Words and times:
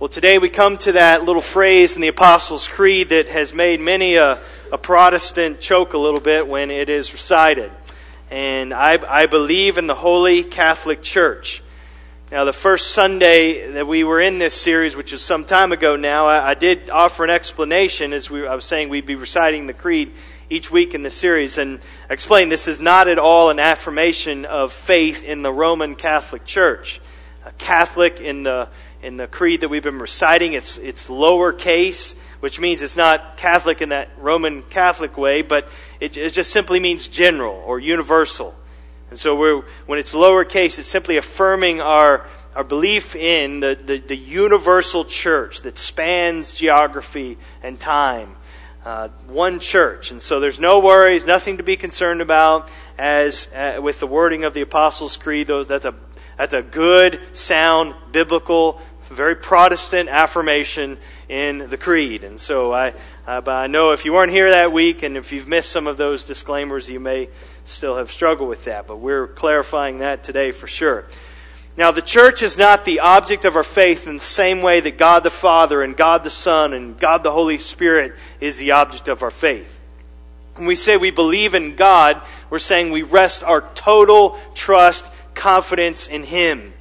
Well, 0.00 0.08
today 0.08 0.38
we 0.38 0.48
come 0.48 0.78
to 0.78 0.92
that 0.92 1.26
little 1.26 1.42
phrase 1.42 1.94
in 1.94 2.00
the 2.00 2.08
Apostles' 2.08 2.66
Creed 2.66 3.10
that 3.10 3.28
has 3.28 3.52
made 3.52 3.80
many 3.80 4.16
a, 4.16 4.38
a 4.72 4.78
Protestant 4.78 5.60
choke 5.60 5.92
a 5.92 5.98
little 5.98 6.20
bit 6.20 6.46
when 6.46 6.70
it 6.70 6.88
is 6.88 7.12
recited. 7.12 7.70
And 8.30 8.72
I, 8.72 8.98
I 9.06 9.26
believe 9.26 9.76
in 9.76 9.86
the 9.86 9.94
Holy 9.94 10.42
Catholic 10.42 11.02
Church. 11.02 11.62
Now, 12.32 12.46
the 12.46 12.52
first 12.54 12.92
Sunday 12.92 13.72
that 13.72 13.86
we 13.86 14.02
were 14.02 14.22
in 14.22 14.38
this 14.38 14.54
series, 14.54 14.96
which 14.96 15.12
is 15.12 15.20
some 15.20 15.44
time 15.44 15.70
ago 15.70 15.96
now, 15.96 16.28
I, 16.28 16.52
I 16.52 16.54
did 16.54 16.88
offer 16.88 17.22
an 17.22 17.28
explanation 17.28 18.14
as 18.14 18.30
we, 18.30 18.46
I 18.46 18.54
was 18.54 18.64
saying 18.64 18.88
we'd 18.88 19.04
be 19.04 19.16
reciting 19.16 19.66
the 19.66 19.74
Creed 19.74 20.14
each 20.48 20.70
week 20.70 20.94
in 20.94 21.02
the 21.02 21.10
series 21.10 21.58
and 21.58 21.78
explain 22.08 22.48
this 22.48 22.68
is 22.68 22.80
not 22.80 23.06
at 23.06 23.18
all 23.18 23.50
an 23.50 23.60
affirmation 23.60 24.46
of 24.46 24.72
faith 24.72 25.24
in 25.24 25.42
the 25.42 25.52
Roman 25.52 25.94
Catholic 25.94 26.46
Church. 26.46 27.02
A 27.44 27.52
Catholic 27.52 28.20
in 28.20 28.44
the 28.44 28.68
in 29.02 29.16
the 29.16 29.26
creed 29.26 29.62
that 29.62 29.68
we've 29.68 29.82
been 29.82 29.98
reciting. 29.98 30.52
It's, 30.52 30.76
it's 30.78 31.08
lowercase, 31.08 32.14
which 32.40 32.60
means 32.60 32.82
it's 32.82 32.96
not 32.96 33.36
Catholic 33.36 33.80
in 33.82 33.90
that 33.90 34.10
Roman 34.18 34.62
Catholic 34.62 35.16
way, 35.16 35.42
but 35.42 35.68
it, 36.00 36.16
it 36.16 36.32
just 36.32 36.50
simply 36.50 36.80
means 36.80 37.08
general 37.08 37.62
or 37.66 37.78
universal. 37.78 38.54
And 39.10 39.18
so 39.18 39.34
we're, 39.34 39.62
when 39.86 39.98
it's 39.98 40.14
lowercase, 40.14 40.78
it's 40.78 40.88
simply 40.88 41.16
affirming 41.16 41.80
our, 41.80 42.26
our 42.54 42.62
belief 42.62 43.16
in 43.16 43.60
the, 43.60 43.74
the, 43.74 43.98
the 43.98 44.16
universal 44.16 45.04
church 45.04 45.62
that 45.62 45.78
spans 45.78 46.54
geography 46.54 47.36
and 47.62 47.78
time. 47.78 48.36
Uh, 48.84 49.08
one 49.26 49.60
church. 49.60 50.10
And 50.10 50.22
so 50.22 50.40
there's 50.40 50.58
no 50.58 50.78
worries, 50.78 51.26
nothing 51.26 51.58
to 51.58 51.62
be 51.62 51.76
concerned 51.76 52.22
about 52.22 52.70
as 52.96 53.52
uh, 53.52 53.78
with 53.82 54.00
the 54.00 54.06
wording 54.06 54.44
of 54.44 54.54
the 54.54 54.62
Apostles' 54.62 55.18
Creed. 55.18 55.48
Those, 55.48 55.66
that's, 55.66 55.84
a, 55.84 55.94
that's 56.38 56.54
a 56.54 56.62
good, 56.62 57.20
sound, 57.36 57.94
biblical 58.10 58.80
very 59.14 59.34
Protestant 59.34 60.08
affirmation 60.08 60.98
in 61.28 61.68
the 61.68 61.76
creed. 61.76 62.24
And 62.24 62.38
so 62.38 62.72
I, 62.72 62.94
uh, 63.26 63.40
but 63.40 63.52
I 63.52 63.66
know 63.66 63.90
if 63.92 64.04
you 64.04 64.12
weren't 64.12 64.32
here 64.32 64.50
that 64.50 64.72
week 64.72 65.02
and 65.02 65.16
if 65.16 65.32
you've 65.32 65.48
missed 65.48 65.70
some 65.70 65.86
of 65.86 65.96
those 65.96 66.24
disclaimers, 66.24 66.88
you 66.88 67.00
may 67.00 67.28
still 67.64 67.96
have 67.96 68.10
struggled 68.10 68.48
with 68.48 68.64
that. 68.64 68.86
But 68.86 68.98
we're 68.98 69.26
clarifying 69.26 69.98
that 69.98 70.22
today 70.22 70.52
for 70.52 70.66
sure. 70.66 71.06
Now, 71.76 71.92
the 71.92 72.02
church 72.02 72.42
is 72.42 72.58
not 72.58 72.84
the 72.84 73.00
object 73.00 73.44
of 73.44 73.56
our 73.56 73.62
faith 73.62 74.06
in 74.06 74.16
the 74.16 74.20
same 74.20 74.60
way 74.60 74.80
that 74.80 74.98
God 74.98 75.22
the 75.22 75.30
Father 75.30 75.82
and 75.82 75.96
God 75.96 76.24
the 76.24 76.30
Son 76.30 76.72
and 76.72 76.98
God 76.98 77.22
the 77.22 77.30
Holy 77.30 77.58
Spirit 77.58 78.14
is 78.40 78.58
the 78.58 78.72
object 78.72 79.08
of 79.08 79.22
our 79.22 79.30
faith. 79.30 79.80
When 80.56 80.66
we 80.66 80.74
say 80.74 80.96
we 80.96 81.10
believe 81.10 81.54
in 81.54 81.76
God, 81.76 82.20
we're 82.50 82.58
saying 82.58 82.90
we 82.90 83.02
rest 83.02 83.42
our 83.44 83.62
total 83.74 84.38
trust, 84.54 85.10
confidence 85.34 86.06
in 86.06 86.24
Him. 86.24 86.74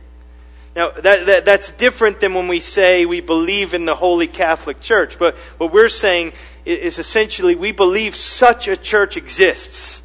Now, 0.75 0.91
that, 0.91 1.25
that, 1.25 1.45
that's 1.45 1.71
different 1.71 2.19
than 2.19 2.33
when 2.33 2.47
we 2.47 2.59
say 2.59 3.05
we 3.05 3.21
believe 3.21 3.73
in 3.73 3.85
the 3.85 3.95
Holy 3.95 4.27
Catholic 4.27 4.79
Church. 4.79 5.17
But 5.17 5.37
what 5.57 5.73
we're 5.73 5.89
saying 5.89 6.33
is 6.65 6.99
essentially 6.99 7.55
we 7.55 7.71
believe 7.71 8.15
such 8.15 8.67
a 8.67 8.77
church 8.77 9.17
exists. 9.17 10.03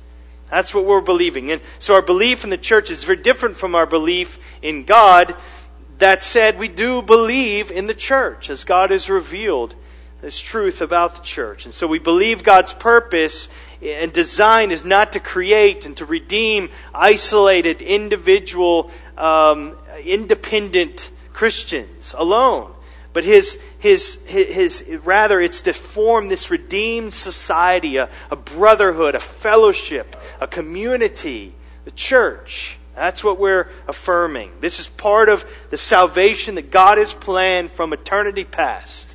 That's 0.49 0.73
what 0.73 0.85
we're 0.85 1.01
believing. 1.01 1.51
And 1.51 1.61
so 1.79 1.95
our 1.95 2.03
belief 2.03 2.45
in 2.45 2.51
the 2.51 2.57
church 2.57 2.91
is 2.91 3.05
very 3.05 3.19
different 3.19 3.57
from 3.57 3.75
our 3.75 3.87
belief 3.87 4.39
in 4.63 4.85
God. 4.85 5.35
That 5.99 6.23
said, 6.23 6.59
we 6.59 6.69
do 6.69 7.03
believe 7.03 7.71
in 7.71 7.87
the 7.87 7.95
church 7.95 8.51
as 8.51 8.65
God 8.65 8.91
has 8.91 9.11
revealed 9.11 9.75
this 10.21 10.41
truth 10.41 10.81
about 10.81 11.17
the 11.17 11.23
church. 11.23 11.67
And 11.67 11.75
so 11.75 11.87
we 11.87 11.99
believe 11.99 12.43
God's 12.43 12.73
purpose 12.73 13.49
and 13.83 14.13
design 14.13 14.71
is 14.71 14.85
not 14.85 15.13
to 15.13 15.21
create 15.21 15.85
and 15.85 15.97
to 15.99 16.07
redeem 16.07 16.71
isolated 16.95 17.83
individual 17.83 18.91
um, 19.19 19.77
independent 20.03 21.11
Christians 21.33 22.15
alone. 22.17 22.73
But 23.13 23.25
his, 23.25 23.61
his, 23.79 24.25
his, 24.27 24.81
his, 24.81 24.97
rather, 25.05 25.41
it's 25.41 25.61
to 25.63 25.73
form 25.73 26.29
this 26.29 26.51
redeemed 26.51 27.15
society, 27.15 27.97
a, 27.97 28.09
a 28.31 28.37
brotherhood, 28.37 29.15
a 29.15 29.21
fellowship, 29.21 30.17
a 30.41 30.49
community, 30.49 31.55
the 31.85 31.93
church. 31.93 32.77
That's 32.97 33.23
what 33.23 33.39
we're 33.39 33.69
affirming. 33.87 34.53
This 34.61 34.81
is 34.81 34.89
part 34.89 35.29
of 35.29 35.45
the 35.71 35.77
salvation 35.77 36.57
that 36.57 36.71
God 36.73 36.99
has 36.99 37.13
planned 37.13 37.71
from 37.71 37.93
eternity 37.93 38.45
past. 38.45 39.15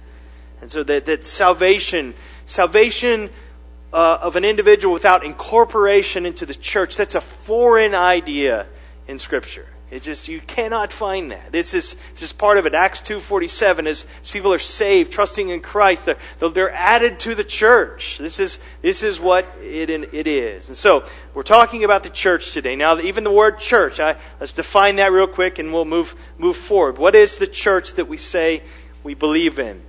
And 0.62 0.72
so 0.72 0.84
that, 0.84 1.06
that 1.06 1.26
salvation, 1.26 2.14
salvation 2.46 3.30
uh, 3.92 4.20
of 4.22 4.38
an 4.38 4.46
individual 4.46 4.94
without 4.94 5.26
incorporation 5.26 6.26
into 6.26 6.46
the 6.46 6.54
church, 6.54 6.96
that's 6.96 7.16
a 7.16 7.22
foreign 7.22 7.94
idea 7.94 8.66
in 9.08 9.20
Scripture. 9.20 9.68
It 9.92 10.04
just 10.04 10.28
you 10.28 10.40
cannot 10.40 10.94
find 10.94 11.32
that. 11.32 11.52
This 11.52 11.74
is 11.74 11.96
is 12.22 12.32
part 12.32 12.60
of 12.60 12.68
it. 12.68 12.76
Acts 12.76 13.02
two 13.02 13.20
forty 13.20 13.48
seven 13.48 13.88
as 13.88 14.06
people 14.32 14.54
are 14.54 14.60
saved, 14.60 15.12
trusting 15.12 15.50
in 15.50 15.62
Christ, 15.62 16.06
they're, 16.06 16.50
they're 16.50 16.72
added 16.72 17.20
to 17.22 17.34
the 17.34 17.44
church. 17.44 18.20
This 18.20 18.40
is 18.40 18.60
this 18.84 19.02
is 19.02 19.20
what 19.20 19.46
it 19.64 19.90
it 19.90 20.28
is. 20.28 20.68
And 20.68 20.78
so 20.78 21.06
we're 21.34 21.42
talking 21.42 21.84
about 21.84 22.04
the 22.04 22.12
church 22.12 22.52
today. 22.52 22.76
Now, 22.76 23.00
even 23.00 23.24
the 23.24 23.32
word 23.32 23.58
church, 23.58 24.00
I, 24.00 24.18
let's 24.40 24.52
define 24.52 24.98
that 24.98 25.12
real 25.12 25.26
quick, 25.28 25.58
and 25.58 25.74
we'll 25.74 25.86
move 25.86 26.14
move 26.38 26.56
forward. 26.56 27.00
What 27.00 27.16
is 27.16 27.38
the 27.38 27.48
church 27.48 27.94
that 27.94 28.08
we 28.08 28.18
say 28.18 28.62
we 29.04 29.16
believe 29.16 29.58
in? 29.58 29.82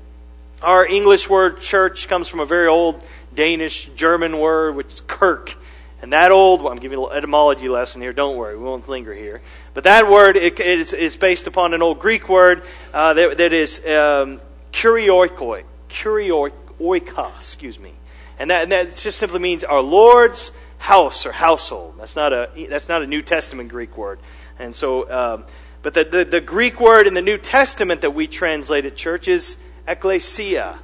Our 0.63 0.87
English 0.87 1.29
word 1.29 1.61
church 1.61 2.09
comes 2.09 2.27
from 2.27 2.41
a 2.41 2.47
very 2.47 2.69
old 2.69 3.03
Danish 3.35 3.91
German 3.97 4.39
word, 4.39 4.77
which 4.77 4.95
is 4.95 5.01
kirk. 5.03 5.57
And 6.03 6.15
that 6.15 6.31
old, 6.31 6.63
well, 6.63 6.73
I'm 6.73 6.79
giving 6.79 6.99
you 6.99 7.09
an 7.09 7.17
etymology 7.17 7.69
lesson 7.69 8.01
here, 8.01 8.15
don't 8.15 8.39
worry, 8.39 8.57
we 8.57 8.65
won't 8.65 8.89
linger 8.89 9.13
here. 9.13 9.43
But 9.75 9.85
that 9.85 10.09
word 10.09 10.37
it, 10.37 10.59
is, 10.59 10.93
is, 10.93 11.17
based 11.17 11.47
upon 11.47 11.75
an 11.75 11.83
old 11.83 12.01
Greek 12.01 12.29
word 12.29 12.63
uh, 12.93 13.15
that, 13.15 13.37
that 13.37 13.53
is 13.53 13.79
um, 13.87 14.41
kurioikoi, 14.73 15.65
kurioika, 15.89 17.37
excuse 17.37 17.79
me. 17.79 17.93
And 18.39 18.51
that, 18.51 18.63
and 18.65 18.73
that 18.73 18.97
just 18.97 19.19
simply 19.19 19.39
means 19.39 19.63
our 19.63 19.83
Lord's 19.83 20.51
house 20.79 21.27
or 21.27 21.33
household. 21.33 21.97
That's 21.99 22.17
not 22.17 22.33
a, 22.33 22.49
that's 22.69 22.89
not 22.89 23.03
a 23.03 23.07
New 23.07 23.23
Testament 23.23 23.69
Greek 23.69 23.97
word. 23.97 24.19
And 24.59 24.75
so, 24.75 25.11
um, 25.11 25.45
but 25.83 25.95
the, 25.95 26.05
the, 26.05 26.25
the 26.25 26.41
Greek 26.41 26.81
word 26.81 27.07
in 27.07 27.15
the 27.15 27.23
New 27.23 27.39
Testament 27.39 28.01
that 28.01 28.13
we 28.13 28.27
translated 28.27 28.97
church 28.97 29.29
is 29.29 29.57
ecclesia. 29.87 30.79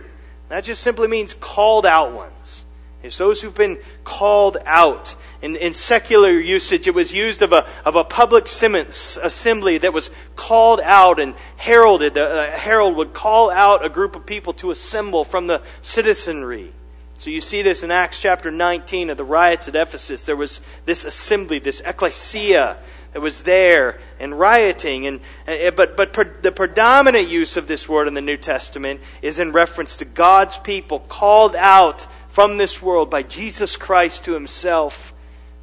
That 0.49 0.65
just 0.65 0.83
simply 0.83 1.09
means 1.09 1.35
called 1.35 1.87
out 1.87 2.13
ones. 2.13 2.66
Those 3.15 3.43
who've 3.43 3.55
been 3.55 3.79
called 4.05 4.57
out. 4.65 5.15
In, 5.43 5.55
in 5.57 5.75
secular 5.75 6.33
usage, 6.33 6.89
it 6.89 6.95
was 6.95 7.13
used 7.13 7.43
of 7.43 7.53
a, 7.53 7.69
of 7.85 7.95
a 7.95 8.05
public 8.05 8.47
assembly 8.47 9.79
that 9.79 9.93
was 9.93 10.11
called 10.35 10.81
out 10.81 11.21
and 11.21 11.35
heralded. 11.57 12.17
A, 12.17 12.25
uh, 12.25 12.51
herald 12.51 12.97
would 12.97 13.13
call 13.13 13.51
out 13.51 13.85
a 13.85 13.89
group 13.89 14.17
of 14.17 14.25
people 14.25 14.55
to 14.55 14.71
assemble 14.71 15.25
from 15.25 15.47
the 15.47 15.63
citizenry. 15.83 16.73
So 17.19 17.31
you 17.31 17.41
see 17.41 17.63
this 17.63 17.83
in 17.83 17.91
Acts 17.91 18.21
chapter 18.21 18.51
19 18.51 19.11
of 19.11 19.17
the 19.17 19.25
riots 19.25 19.69
at 19.69 19.75
Ephesus. 19.75 20.27
There 20.27 20.37
was 20.37 20.61
this 20.85 21.05
assembly, 21.05 21.59
this 21.59 21.81
ecclesia 21.85 22.79
that 23.17 23.23
was 23.23 23.45
there 23.45 23.99
and 24.21 24.39
rioting. 24.39 25.07
And, 25.07 25.21
uh, 25.49 25.53
uh, 25.53 25.71
but 25.71 25.97
but 25.97 26.13
per, 26.13 26.25
the 26.25 26.53
predominant 26.53 27.29
use 27.29 27.57
of 27.57 27.67
this 27.67 27.89
word 27.89 28.09
in 28.09 28.13
the 28.13 28.21
New 28.21 28.37
Testament 28.37 29.01
is 29.23 29.39
in 29.39 29.53
reference 29.53 29.97
to 29.97 30.05
God's 30.05 30.59
people 30.59 31.01
called 31.01 31.57
out 31.57 32.07
from 32.37 32.59
this 32.59 32.83
world 32.83 33.09
by 33.09 33.23
Jesus 33.23 33.77
Christ 33.77 34.25
to 34.25 34.35
himself, 34.35 35.15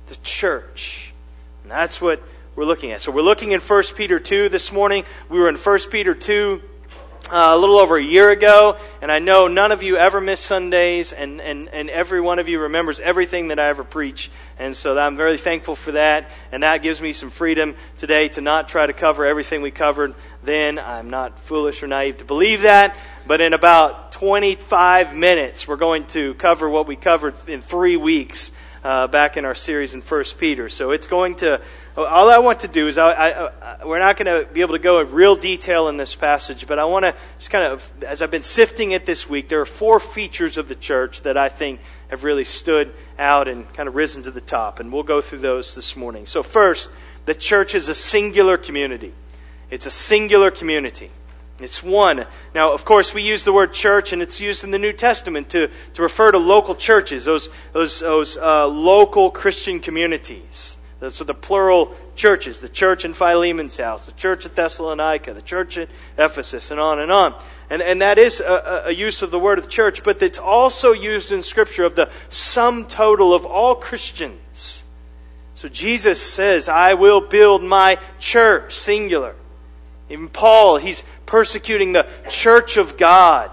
the 0.08 0.16
church. 0.24 1.14
And 1.62 1.72
that's 1.72 2.02
what 2.02 2.20
we're 2.56 2.66
looking 2.66 2.92
at. 2.92 3.00
So 3.00 3.12
we're 3.12 3.22
looking 3.22 3.52
in 3.52 3.62
1 3.62 3.84
Peter 3.96 4.20
2 4.20 4.50
this 4.50 4.72
morning. 4.72 5.04
We 5.30 5.38
were 5.38 5.50
in 5.50 5.56
1 5.56 5.80
Peter 5.92 6.16
2 6.16 6.64
uh, 7.32 7.36
a 7.36 7.58
little 7.60 7.78
over 7.78 7.96
a 7.98 8.04
year 8.04 8.32
ago, 8.32 8.76
and 9.04 9.12
I 9.12 9.20
know 9.20 9.48
none 9.48 9.72
of 9.72 9.84
you 9.84 9.98
ever 9.98 10.20
miss 10.20 10.40
Sundays, 10.40 11.14
and, 11.14 11.40
and, 11.42 11.70
and 11.70 11.92
every 11.92 12.20
one 12.20 12.40
of 12.40 12.50
you 12.50 12.60
remembers 12.60 13.00
everything 13.00 13.50
that 13.50 13.60
I 13.60 13.70
ever 13.70 13.84
preach. 13.84 14.32
And 14.58 14.76
so 14.76 14.98
I'm 14.98 15.16
very 15.16 15.38
thankful 15.38 15.76
for 15.76 15.92
that, 15.92 16.32
and 16.52 16.64
that 16.64 16.80
gives 16.80 17.00
me 17.00 17.14
some 17.14 17.30
freedom 17.30 17.76
today 18.00 18.30
to 18.30 18.42
not 18.42 18.68
try 18.68 18.88
to 18.88 18.94
cover 18.94 19.28
everything 19.28 19.62
we 19.62 19.70
covered 19.70 20.16
then. 20.42 20.80
I'm 20.80 21.12
not 21.12 21.38
foolish 21.38 21.84
or 21.84 21.88
naive 21.88 22.18
to 22.18 22.26
believe 22.26 22.64
that, 22.64 22.98
but 23.28 23.42
in 23.42 23.54
about 23.54 24.03
25 24.24 25.14
minutes, 25.14 25.68
we're 25.68 25.76
going 25.76 26.06
to 26.06 26.34
cover 26.36 26.70
what 26.70 26.88
we 26.88 26.96
covered 26.96 27.36
in 27.46 27.60
three 27.60 27.98
weeks 27.98 28.54
uh, 28.82 29.06
back 29.08 29.36
in 29.36 29.44
our 29.44 29.54
series 29.54 29.94
in 29.94 30.02
First 30.02 30.38
Peter. 30.38 30.70
So 30.70 30.92
it's 30.92 31.08
going 31.08 31.36
to. 31.36 31.60
All 31.98 32.30
I 32.30 32.38
want 32.38 32.62
to 32.62 32.70
do 32.70 32.88
is, 32.88 32.98
I, 32.98 33.12
I, 33.12 33.48
I, 33.48 33.86
we're 33.86 34.00
not 34.00 34.16
going 34.16 34.46
to 34.46 34.50
be 34.50 34.62
able 34.62 34.76
to 34.76 34.80
go 34.80 35.02
in 35.02 35.12
real 35.12 35.36
detail 35.36 35.90
in 35.90 35.98
this 35.98 36.16
passage, 36.16 36.68
but 36.68 36.80
I 36.80 36.86
want 36.86 37.04
to 37.04 37.14
just 37.38 37.50
kind 37.50 37.66
of, 37.66 37.92
as 38.02 38.22
I've 38.22 38.32
been 38.32 38.44
sifting 38.44 38.92
it 38.92 39.06
this 39.06 39.28
week, 39.28 39.50
there 39.50 39.60
are 39.60 39.66
four 39.66 40.00
features 40.00 40.58
of 40.58 40.70
the 40.70 40.76
church 40.76 41.24
that 41.24 41.36
I 41.36 41.50
think 41.50 41.82
have 42.08 42.24
really 42.24 42.46
stood 42.46 42.94
out 43.20 43.50
and 43.50 43.72
kind 43.74 43.90
of 43.90 43.96
risen 43.96 44.24
to 44.24 44.32
the 44.32 44.40
top, 44.40 44.80
and 44.80 44.94
we'll 44.94 45.04
go 45.04 45.20
through 45.20 45.40
those 45.40 45.76
this 45.76 45.98
morning. 45.98 46.28
So 46.28 46.44
first, 46.44 46.90
the 47.26 47.36
church 47.36 47.76
is 47.76 47.90
a 47.90 47.96
singular 47.96 48.56
community. 48.56 49.12
It's 49.70 49.86
a 49.86 49.92
singular 49.92 50.50
community. 50.50 51.12
It's 51.64 51.82
one. 51.82 52.26
Now, 52.54 52.74
of 52.74 52.84
course, 52.84 53.14
we 53.14 53.22
use 53.22 53.46
the 53.46 53.54
word 53.54 53.72
church, 53.72 54.12
and 54.12 54.22
it's 54.22 54.42
used 54.42 54.66
in 54.66 54.72
the 54.72 54.78
New 54.78 54.92
Testament 54.92 55.50
to, 55.52 55.70
to 55.94 56.02
refer 56.02 56.30
to 56.30 56.38
local 56.38 56.76
churches, 56.76 57.24
those, 57.24 57.50
those, 57.72 58.02
those 58.02 58.36
uh, 58.36 58.68
local 58.68 59.32
Christian 59.32 59.80
communities, 59.80 60.76
So 61.10 61.24
the 61.24 61.34
plural 61.34 61.96
churches, 62.16 62.60
the 62.60 62.68
church 62.68 63.06
in 63.06 63.14
Philemon's 63.14 63.78
house, 63.78 64.06
the 64.06 64.12
church 64.12 64.46
at 64.46 64.56
Thessalonica, 64.56 65.34
the 65.34 65.42
church 65.42 65.78
at 65.78 65.88
Ephesus, 66.18 66.70
and 66.70 66.82
on 66.82 67.00
and 67.00 67.12
on. 67.12 67.42
And, 67.70 67.82
and 67.82 68.02
that 68.02 68.18
is 68.18 68.42
a, 68.42 68.84
a 68.88 68.92
use 68.92 69.22
of 69.22 69.32
the 69.32 69.40
word 69.40 69.58
of 69.58 69.64
the 69.64 69.72
church, 69.72 70.04
but 70.04 70.22
it's 70.22 70.38
also 70.38 70.92
used 70.92 71.32
in 71.32 71.44
Scripture 71.44 71.86
of 71.86 71.96
the 71.96 72.10
sum 72.30 72.88
total 72.88 73.34
of 73.34 73.46
all 73.46 73.76
Christians. 73.76 74.84
So 75.56 75.70
Jesus 75.70 76.22
says, 76.22 76.68
I 76.68 76.96
will 76.96 77.22
build 77.22 77.64
my 77.64 78.00
church, 78.20 78.74
singular. 78.76 79.36
Even 80.10 80.28
Paul, 80.28 80.78
he's 80.78 81.04
persecuting 81.26 81.94
the 81.94 82.08
church 82.30 82.78
of 82.78 82.98
God. 82.98 83.52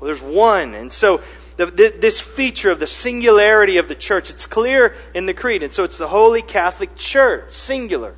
Well, 0.00 0.06
there's 0.06 0.22
one. 0.22 0.74
And 0.74 0.92
so 0.92 1.22
the, 1.56 1.94
this 1.96 2.20
feature 2.20 2.70
of 2.70 2.80
the 2.80 2.86
singularity 2.86 3.76
of 3.76 3.88
the 3.88 3.94
church. 3.94 4.30
It's 4.30 4.46
clear 4.46 4.94
in 5.14 5.26
the 5.26 5.34
creed. 5.34 5.62
And 5.62 5.72
so 5.72 5.84
it's 5.84 5.98
the 5.98 6.08
Holy 6.08 6.42
Catholic 6.42 6.96
Church, 6.96 7.54
singular. 7.54 8.14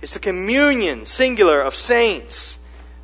It's 0.00 0.14
the 0.14 0.20
communion, 0.20 1.04
singular, 1.04 1.60
of 1.60 1.74
saints. 1.74 2.58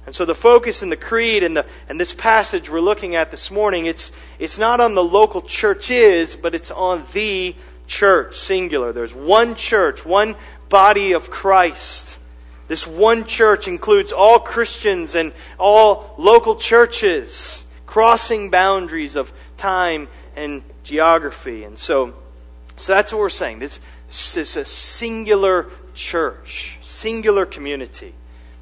And 0.07 0.15
so 0.15 0.25
the 0.25 0.35
focus 0.35 0.83
in 0.83 0.91
the 0.91 0.97
creed 0.97 1.43
and, 1.43 1.57
the, 1.57 1.67
and 1.89 1.99
this 1.99 2.15
passage 2.15 2.71
we're 2.71 2.81
looking 2.81 3.15
at 3.17 3.31
this 3.31 3.51
morning, 3.51 3.87
it's, 3.87 4.13
it's 4.39 4.59
not 4.59 4.81
on 4.81 4.95
the 4.95 5.03
local 5.03 5.43
churches, 5.43 6.37
but 6.37 6.55
it's 6.55 6.71
on 6.71 7.05
the 7.13 7.57
church, 7.87 8.39
singular. 8.39 8.93
There's 8.93 9.15
one 9.15 9.55
church, 9.55 10.05
one 10.05 10.37
body 10.69 11.13
of 11.13 11.31
Christ. 11.31 12.21
This 12.75 12.89
one 12.89 13.25
church 13.25 13.69
includes 13.69 14.11
all 14.11 14.41
Christians 14.41 15.15
and 15.15 15.33
all 15.61 16.13
local 16.19 16.57
churches, 16.57 17.65
crossing 17.87 18.51
boundaries 18.51 19.15
of 19.15 19.33
time 19.57 20.09
and 20.35 20.65
geography. 20.83 21.63
And 21.63 21.79
so, 21.79 22.17
so 22.77 22.93
that's 22.93 23.13
what 23.13 23.21
we're 23.21 23.31
saying. 23.31 23.61
This, 23.61 23.79
this 24.09 24.37
is 24.37 24.57
a 24.57 24.65
singular 24.65 25.69
church, 25.95 26.79
singular 26.83 27.47
community. 27.47 28.13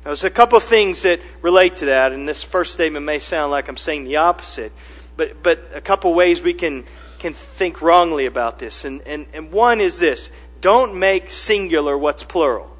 Now, 0.04 0.10
there's 0.10 0.24
a 0.24 0.28
couple 0.28 0.58
of 0.58 0.64
things 0.64 1.00
that 1.04 1.22
relate 1.40 1.76
to 1.76 1.86
that, 1.86 2.12
and 2.12 2.28
this 2.28 2.42
first 2.42 2.74
statement 2.74 3.06
may 3.06 3.18
sound 3.18 3.50
like 3.50 3.66
I'm 3.66 3.78
saying 3.78 4.04
the 4.04 4.16
opposite, 4.16 4.72
but, 5.16 5.42
but 5.42 5.70
a 5.72 5.80
couple 5.80 6.12
ways 6.12 6.42
we 6.42 6.52
can, 6.52 6.84
can 7.18 7.32
think 7.32 7.80
wrongly 7.80 8.26
about 8.26 8.58
this. 8.58 8.84
And, 8.84 9.00
and, 9.06 9.24
and 9.32 9.50
one 9.50 9.80
is 9.80 9.98
this 9.98 10.30
don't 10.60 10.96
make 10.98 11.32
singular 11.32 11.96
what's 11.96 12.24
plural. 12.24 12.71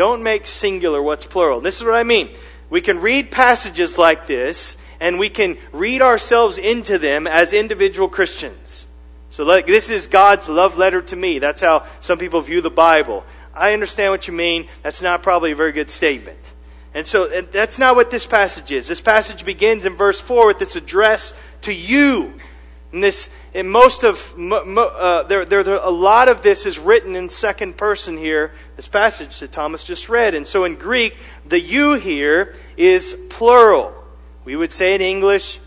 Don't 0.00 0.22
make 0.22 0.46
singular 0.46 1.02
what's 1.02 1.26
plural. 1.26 1.60
This 1.60 1.78
is 1.78 1.84
what 1.84 1.92
I 1.92 2.04
mean. 2.04 2.30
We 2.70 2.80
can 2.80 3.00
read 3.00 3.30
passages 3.30 3.98
like 3.98 4.26
this 4.26 4.78
and 4.98 5.18
we 5.18 5.28
can 5.28 5.58
read 5.72 6.00
ourselves 6.00 6.56
into 6.56 6.96
them 6.96 7.26
as 7.26 7.52
individual 7.52 8.08
Christians. 8.08 8.86
So 9.28 9.44
this 9.60 9.90
is 9.90 10.06
God's 10.06 10.48
love 10.48 10.78
letter 10.78 11.02
to 11.02 11.16
me. 11.16 11.38
That's 11.38 11.60
how 11.60 11.84
some 12.00 12.16
people 12.16 12.40
view 12.40 12.62
the 12.62 12.70
Bible. 12.70 13.24
I 13.52 13.74
understand 13.74 14.10
what 14.10 14.26
you 14.26 14.32
mean. 14.32 14.68
That's 14.82 15.02
not 15.02 15.22
probably 15.22 15.52
a 15.52 15.54
very 15.54 15.72
good 15.72 15.90
statement. 15.90 16.54
And 16.94 17.06
so 17.06 17.30
and 17.30 17.48
that's 17.52 17.78
not 17.78 17.94
what 17.94 18.10
this 18.10 18.24
passage 18.24 18.72
is. 18.72 18.88
This 18.88 19.02
passage 19.02 19.44
begins 19.44 19.84
in 19.84 19.96
verse 19.96 20.18
4 20.18 20.46
with 20.46 20.58
this 20.58 20.76
address 20.76 21.34
to 21.60 21.74
you. 21.74 22.32
And 22.92 23.04
this, 23.04 23.30
most 23.54 24.02
of, 24.02 24.34
uh, 24.36 25.22
there, 25.24 25.44
there, 25.44 25.62
there, 25.62 25.76
a 25.76 25.90
lot 25.90 26.28
of 26.28 26.42
this 26.42 26.66
is 26.66 26.78
written 26.78 27.14
in 27.14 27.28
second 27.28 27.76
person 27.76 28.16
here, 28.16 28.52
this 28.76 28.88
passage 28.88 29.38
that 29.40 29.52
Thomas 29.52 29.84
just 29.84 30.08
read. 30.08 30.34
And 30.34 30.46
so 30.46 30.64
in 30.64 30.74
Greek, 30.74 31.16
the 31.46 31.60
you 31.60 31.94
here 31.94 32.56
is 32.76 33.16
plural. 33.28 33.94
We 34.44 34.56
would 34.56 34.72
say 34.72 34.94
in 34.94 35.00
English 35.00 35.60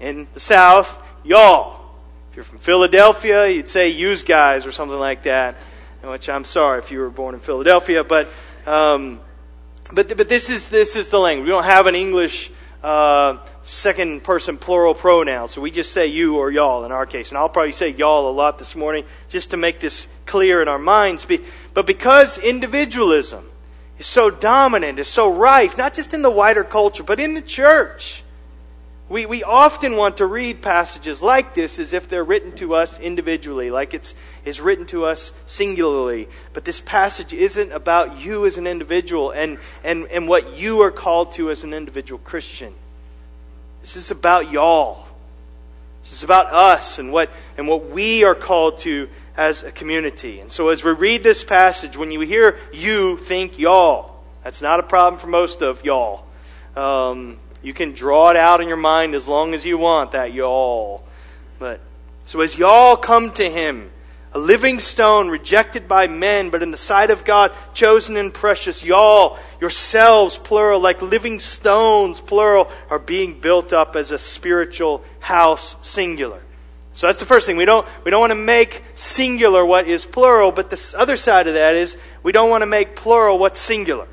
in 0.00 0.28
the 0.34 0.40
South, 0.40 0.98
y'all. 1.24 1.96
If 2.30 2.36
you're 2.36 2.44
from 2.44 2.58
Philadelphia, 2.58 3.48
you'd 3.48 3.68
say 3.68 3.88
use 3.88 4.22
guys 4.22 4.66
or 4.66 4.72
something 4.72 4.98
like 4.98 5.22
that. 5.22 5.56
Which 6.02 6.28
I'm 6.28 6.44
sorry 6.44 6.78
if 6.78 6.92
you 6.92 7.00
were 7.00 7.10
born 7.10 7.34
in 7.34 7.40
Philadelphia, 7.40 8.04
but 8.04 8.28
um, 8.66 9.20
but 9.92 10.16
but 10.16 10.28
this 10.28 10.48
is 10.48 10.68
this 10.68 10.94
is 10.94 11.10
the 11.10 11.18
language. 11.18 11.44
We 11.44 11.50
don't 11.50 11.64
have 11.64 11.86
an 11.86 11.96
English 11.96 12.52
uh, 12.82 13.38
second 13.62 14.22
person 14.22 14.56
plural 14.56 14.94
pronoun, 14.94 15.48
so 15.48 15.60
we 15.60 15.70
just 15.70 15.92
say 15.92 16.06
you 16.06 16.36
or 16.36 16.50
y'all 16.50 16.84
in 16.84 16.92
our 16.92 17.06
case. 17.06 17.30
And 17.30 17.38
I'll 17.38 17.48
probably 17.48 17.72
say 17.72 17.90
y'all 17.90 18.30
a 18.30 18.32
lot 18.32 18.58
this 18.58 18.76
morning 18.76 19.04
just 19.28 19.50
to 19.50 19.56
make 19.56 19.80
this 19.80 20.06
clear 20.26 20.62
in 20.62 20.68
our 20.68 20.78
minds. 20.78 21.26
But 21.74 21.86
because 21.86 22.38
individualism 22.38 23.48
is 23.98 24.06
so 24.06 24.30
dominant, 24.30 24.98
is 24.98 25.08
so 25.08 25.32
rife, 25.32 25.76
not 25.76 25.94
just 25.94 26.14
in 26.14 26.22
the 26.22 26.30
wider 26.30 26.64
culture, 26.64 27.02
but 27.02 27.18
in 27.18 27.34
the 27.34 27.42
church. 27.42 28.22
We, 29.08 29.24
we 29.24 29.42
often 29.42 29.96
want 29.96 30.18
to 30.18 30.26
read 30.26 30.60
passages 30.60 31.22
like 31.22 31.54
this 31.54 31.78
as 31.78 31.94
if 31.94 32.10
they're 32.10 32.24
written 32.24 32.52
to 32.56 32.74
us 32.74 33.00
individually, 33.00 33.70
like 33.70 33.94
it's, 33.94 34.14
it's 34.44 34.60
written 34.60 34.84
to 34.86 35.06
us 35.06 35.32
singularly. 35.46 36.28
But 36.52 36.66
this 36.66 36.80
passage 36.80 37.32
isn't 37.32 37.72
about 37.72 38.18
you 38.18 38.44
as 38.44 38.58
an 38.58 38.66
individual 38.66 39.30
and, 39.30 39.58
and, 39.82 40.06
and 40.08 40.28
what 40.28 40.58
you 40.58 40.80
are 40.82 40.90
called 40.90 41.32
to 41.32 41.50
as 41.50 41.64
an 41.64 41.72
individual 41.72 42.20
Christian. 42.22 42.74
This 43.80 43.96
is 43.96 44.10
about 44.10 44.52
y'all. 44.52 45.06
This 46.02 46.12
is 46.12 46.22
about 46.22 46.52
us 46.52 46.98
and 46.98 47.10
what, 47.10 47.30
and 47.56 47.66
what 47.66 47.88
we 47.88 48.24
are 48.24 48.34
called 48.34 48.78
to 48.78 49.08
as 49.38 49.62
a 49.62 49.72
community. 49.72 50.40
And 50.40 50.52
so 50.52 50.68
as 50.68 50.84
we 50.84 50.90
read 50.92 51.22
this 51.22 51.44
passage, 51.44 51.96
when 51.96 52.10
you 52.10 52.20
hear 52.20 52.58
you, 52.74 53.16
think 53.16 53.58
y'all. 53.58 54.16
That's 54.44 54.60
not 54.60 54.80
a 54.80 54.82
problem 54.82 55.18
for 55.18 55.28
most 55.28 55.62
of 55.62 55.82
y'all. 55.82 56.26
Um, 56.76 57.38
you 57.62 57.74
can 57.74 57.92
draw 57.92 58.30
it 58.30 58.36
out 58.36 58.60
in 58.60 58.68
your 58.68 58.76
mind 58.76 59.14
as 59.14 59.26
long 59.26 59.54
as 59.54 59.66
you 59.66 59.78
want, 59.78 60.12
that 60.12 60.32
y'all. 60.32 61.04
But, 61.58 61.80
so 62.24 62.40
as 62.40 62.56
y'all 62.56 62.96
come 62.96 63.32
to 63.32 63.50
him, 63.50 63.90
a 64.32 64.38
living 64.38 64.78
stone 64.78 65.28
rejected 65.28 65.88
by 65.88 66.06
men, 66.06 66.50
but 66.50 66.62
in 66.62 66.70
the 66.70 66.76
sight 66.76 67.10
of 67.10 67.24
God, 67.24 67.52
chosen 67.72 68.16
and 68.16 68.32
precious, 68.32 68.84
y'all, 68.84 69.38
yourselves, 69.60 70.36
plural, 70.36 70.80
like 70.80 71.00
living 71.00 71.40
stones, 71.40 72.20
plural, 72.20 72.70
are 72.90 72.98
being 72.98 73.40
built 73.40 73.72
up 73.72 73.96
as 73.96 74.12
a 74.12 74.18
spiritual 74.18 75.02
house, 75.20 75.76
singular. 75.82 76.42
So 76.92 77.06
that's 77.06 77.20
the 77.20 77.26
first 77.26 77.46
thing. 77.46 77.56
We 77.56 77.64
don't, 77.64 77.86
we 78.04 78.10
don't 78.10 78.20
want 78.20 78.32
to 78.32 78.34
make 78.34 78.82
singular 78.94 79.64
what 79.64 79.88
is 79.88 80.04
plural, 80.04 80.52
but 80.52 80.68
the 80.68 80.94
other 80.98 81.16
side 81.16 81.46
of 81.46 81.54
that 81.54 81.76
is 81.76 81.96
we 82.22 82.32
don't 82.32 82.50
want 82.50 82.62
to 82.62 82.66
make 82.66 82.96
plural 82.96 83.38
what's 83.38 83.60
singular. 83.60 84.08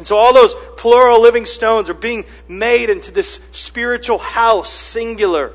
And 0.00 0.06
so 0.06 0.16
all 0.16 0.32
those 0.32 0.54
plural 0.78 1.20
living 1.20 1.44
stones 1.44 1.90
are 1.90 1.94
being 1.94 2.24
made 2.48 2.88
into 2.88 3.12
this 3.12 3.38
spiritual 3.52 4.16
house, 4.16 4.72
singular. 4.72 5.52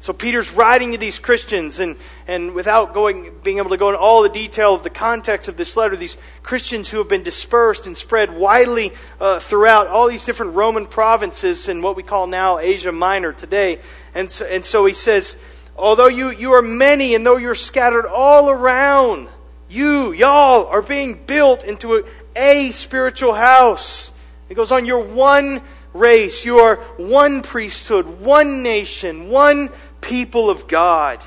So 0.00 0.12
Peter's 0.12 0.52
writing 0.52 0.92
to 0.92 0.98
these 0.98 1.18
Christians, 1.18 1.80
and, 1.80 1.96
and 2.28 2.52
without 2.52 2.92
going, 2.92 3.32
being 3.42 3.56
able 3.56 3.70
to 3.70 3.78
go 3.78 3.88
into 3.88 3.98
all 3.98 4.22
the 4.22 4.28
detail 4.28 4.74
of 4.74 4.82
the 4.82 4.90
context 4.90 5.48
of 5.48 5.56
this 5.56 5.74
letter, 5.74 5.96
these 5.96 6.18
Christians 6.42 6.90
who 6.90 6.98
have 6.98 7.08
been 7.08 7.22
dispersed 7.22 7.86
and 7.86 7.96
spread 7.96 8.30
widely 8.30 8.92
uh, 9.18 9.38
throughout 9.38 9.86
all 9.86 10.06
these 10.06 10.26
different 10.26 10.54
Roman 10.54 10.84
provinces 10.84 11.66
in 11.66 11.80
what 11.80 11.96
we 11.96 12.02
call 12.02 12.26
now 12.26 12.58
Asia 12.58 12.92
Minor 12.92 13.32
today. 13.32 13.78
And 14.14 14.30
so, 14.30 14.44
and 14.44 14.66
so 14.66 14.84
he 14.84 14.92
says, 14.92 15.34
although 15.78 16.08
you, 16.08 16.28
you 16.28 16.52
are 16.52 16.60
many 16.60 17.14
and 17.14 17.24
though 17.24 17.38
you're 17.38 17.54
scattered 17.54 18.04
all 18.04 18.50
around, 18.50 19.30
you, 19.70 20.12
y'all, 20.12 20.66
are 20.66 20.82
being 20.82 21.14
built 21.14 21.62
into 21.64 21.94
a, 21.94 22.02
a 22.40 22.70
spiritual 22.70 23.34
house. 23.34 24.12
It 24.48 24.54
goes 24.54 24.72
on, 24.72 24.86
you're 24.86 25.04
one 25.04 25.60
race, 25.92 26.44
you 26.44 26.58
are 26.58 26.76
one 26.96 27.42
priesthood, 27.42 28.20
one 28.20 28.62
nation, 28.62 29.28
one 29.28 29.70
people 30.00 30.50
of 30.50 30.66
God. 30.66 31.24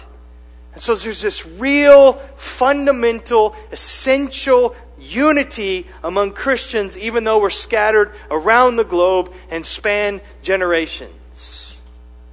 And 0.74 0.82
so 0.82 0.96
there's 0.96 1.22
this 1.22 1.46
real, 1.46 2.14
fundamental, 2.36 3.56
essential 3.72 4.76
unity 5.00 5.88
among 6.04 6.32
Christians, 6.32 6.98
even 6.98 7.24
though 7.24 7.40
we're 7.40 7.52
scattered 7.52 8.12
around 8.32 8.78
the 8.78 8.84
globe 8.84 9.32
and 9.52 9.64
span 9.64 10.20
generations. 10.42 11.82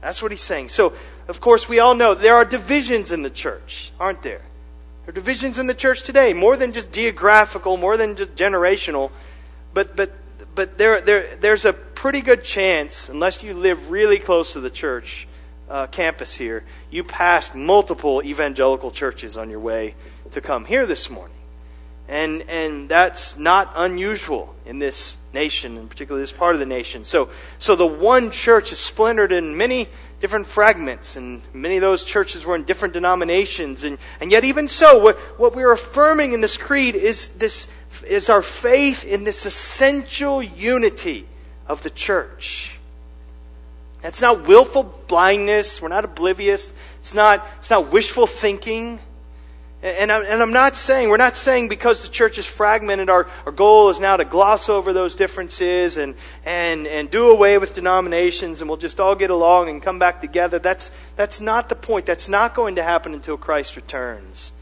That's 0.01 0.23
what 0.23 0.31
he's 0.31 0.41
saying. 0.41 0.71
So, 0.71 0.95
of 1.29 1.41
course, 1.41 1.69
we 1.69 1.79
all 1.79 1.95
know 1.95 2.15
there 2.15 2.37
are 2.37 2.47
divisions 2.47 3.13
in 3.13 3.23
the 3.23 3.31
church, 3.31 3.93
aren't 4.01 4.23
there? 4.23 4.43
There 5.11 5.15
are 5.21 5.25
divisions 5.25 5.59
in 5.59 5.67
the 5.67 5.75
church 5.75 6.05
today, 6.05 6.33
more 6.35 6.57
than 6.57 6.73
just 6.73 6.93
geographical, 6.93 7.77
more 7.77 7.97
than 7.97 8.15
just 8.15 8.37
generational. 8.37 9.11
But, 9.75 9.97
but, 9.97 10.13
but 10.55 10.79
there, 10.79 11.01
there, 11.01 11.35
there's 11.35 11.65
a 11.65 11.73
pretty 11.73 12.21
good 12.21 12.45
chance, 12.45 13.09
unless 13.09 13.43
you 13.43 13.55
live 13.55 13.91
really 13.91 14.21
close 14.21 14.53
to 14.53 14.61
the 14.61 14.71
church, 14.71 15.27
uh, 15.69 15.89
campus 15.89 16.37
here, 16.37 16.63
you 16.93 17.03
passed 17.03 17.57
multiple 17.57 18.23
evangelical 18.23 18.93
churches 18.93 19.37
on 19.37 19.51
your 19.51 19.59
way 19.59 19.97
to 20.31 20.41
come 20.41 20.65
here 20.65 20.87
this 20.87 21.11
morning. 21.11 21.37
And, 22.07 22.43
and 22.43 22.89
that's 22.89 23.37
not 23.37 23.73
unusual 23.75 24.55
in 24.65 24.79
this 24.79 25.17
nation, 25.33 25.77
and 25.77 25.91
particularly 25.91 26.23
this 26.23 26.31
part 26.31 26.55
of 26.55 26.61
the 26.61 26.67
nation. 26.67 27.03
So, 27.03 27.31
so 27.59 27.75
the 27.75 27.85
one 27.85 28.31
church 28.31 28.71
is 28.71 28.79
splintered 28.79 29.33
in 29.33 29.57
many 29.57 29.89
different 30.21 30.47
fragments, 30.47 31.17
and 31.17 31.43
many 31.55 31.77
of 31.77 31.81
those 31.81 32.05
churches 32.05 32.45
were 32.45 32.55
in 32.55 32.65
different 32.65 32.95
denominations. 32.95 33.85
And, 33.85 33.99
and 34.21 34.31
yet, 34.31 34.45
even 34.45 34.69
so, 34.69 34.99
what, 34.99 35.17
what 35.39 35.57
we're 35.57 35.73
affirming 35.73 36.33
in 36.33 36.41
this 36.41 36.57
creed 36.57 36.95
is, 36.95 37.29
this, 37.29 37.69
is 38.07 38.29
our 38.29 38.43
faith 38.43 39.05
in 39.05 39.25
this 39.25 39.47
essential 39.47 40.43
unity 40.43 41.27
of 41.67 41.83
the 41.83 41.91
church. 41.91 42.79
It's 44.03 44.21
not 44.21 44.47
willful 44.47 44.85
blindness. 45.09 45.81
We're 45.83 45.89
not 45.89 46.05
oblivious. 46.05 46.73
It's 47.01 47.15
not, 47.15 47.47
it's 47.59 47.71
not 47.71 47.91
wishful 47.91 48.27
thinking. 48.27 48.99
And, 49.83 50.13
I'm 50.13 50.53
not 50.53 50.77
saying, 50.77 51.09
we're 51.09 51.17
not 51.17 51.35
saying 51.35 51.69
because 51.69 52.03
the 52.03 52.11
church 52.11 52.37
is 52.37 52.45
fragmented, 52.45 53.09
our, 53.09 53.27
our 53.47 53.53
goal 53.53 53.89
is 53.89 53.99
now 53.99 54.19
to 54.19 54.27
gloss 54.27 54.69
over 54.69 54.93
those 54.93 55.17
differences 55.17 55.97
and, 55.97 56.17
and, 56.45 56.87
and 56.87 57.11
do 57.11 57.31
away 57.31 57.57
with 57.57 57.75
denominations 57.75 58.61
and 58.61 58.69
we'll 58.69 58.77
just 58.77 59.01
all 59.01 59.15
get 59.15 59.31
along 59.31 59.71
and 59.71 59.83
come 59.83 59.99
back 59.99 60.21
together. 60.21 60.59
That's, 60.59 60.91
that's 61.17 61.41
not 61.41 61.71
the 61.71 61.77
point. 61.77 62.05
That's 62.05 62.29
not 62.29 62.55
going 62.55 62.77
to 62.77 62.83
happen 62.83 63.15
until 63.15 63.39
Christ 63.39 63.75
returns. 63.75 64.53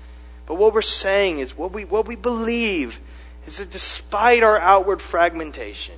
But 0.47 0.55
what 0.55 0.73
we're 0.73 0.83
saying 0.83 1.41
is, 1.41 1.57
what 1.57 1.73
we, 1.73 1.85
what 1.85 2.07
we 2.07 2.15
believe 2.15 3.01
is 3.45 3.59
that 3.59 3.71
despite 3.71 4.45
our 4.45 4.61
outward 4.61 5.03
fragmentation, 5.03 5.97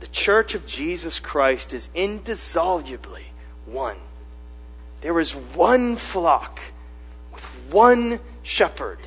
the 0.00 0.06
church 0.06 0.54
of 0.54 0.66
Jesus 0.66 1.20
Christ 1.20 1.74
is 1.74 1.90
indissolubly 1.94 3.26
one. 3.66 3.98
There 5.02 5.20
is 5.20 5.34
one 5.34 5.96
flock 5.96 6.60
one 7.70 8.20
shepherd. 8.42 8.98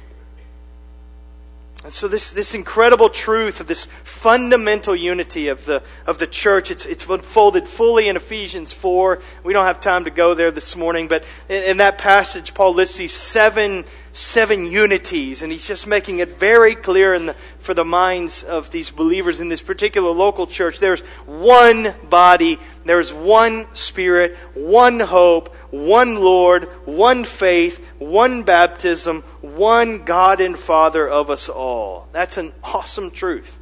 And 1.84 1.94
so 1.94 2.08
this, 2.08 2.32
this 2.32 2.54
incredible 2.54 3.10
truth 3.10 3.62
of 3.62 3.68
this 3.68 3.86
fundamental 3.86 4.96
unity 4.96 5.48
of 5.48 5.64
the, 5.66 5.84
of 6.06 6.18
the 6.18 6.28
church, 6.28 6.72
it's, 6.72 6.86
it's 6.86 7.08
unfolded 7.08 7.68
fully 7.68 8.10
in 8.10 8.18
Ephesians 8.18 8.74
4. 8.74 9.22
We 9.44 9.54
don't 9.54 9.66
have 9.66 9.80
time 9.80 10.04
to 10.06 10.10
go 10.10 10.34
there 10.34 10.52
this 10.52 10.76
morning, 10.76 11.08
but 11.08 11.24
in, 11.48 11.64
in 11.64 11.78
that 11.78 11.98
passage, 11.98 12.54
Paul 12.54 12.74
lists 12.74 12.98
these 12.98 13.14
seven, 13.14 13.86
seven 14.18 14.66
unities, 14.66 15.44
and 15.44 15.52
he's 15.52 15.68
just 15.68 15.86
making 15.86 16.18
it 16.18 16.40
very 16.40 16.74
clear 16.74 17.18
the, 17.20 17.34
for 17.60 17.76
the 17.76 17.86
minds 17.86 18.44
of 18.44 18.72
these 18.72 18.90
believers 18.90 19.40
in 19.40 19.48
this 19.48 19.62
particular 19.62 20.10
local 20.10 20.48
church. 20.48 20.80
There's 20.80 21.02
one 21.26 21.94
body, 22.10 22.58
there's 22.84 23.14
one 23.14 23.68
spirit, 23.76 24.36
one 24.56 25.00
hope, 25.00 25.54
one 25.70 26.16
Lord, 26.16 26.64
one 26.86 27.26
faith, 27.26 27.86
one 28.00 28.42
baptism, 28.42 29.22
one 29.42 30.04
God 30.04 30.42
and 30.42 30.58
Father 30.58 31.08
of 31.08 31.30
us 31.30 31.48
all. 31.48 32.08
That's 32.12 32.38
an 32.38 32.54
awesome 32.64 33.12
truth. 33.12 33.60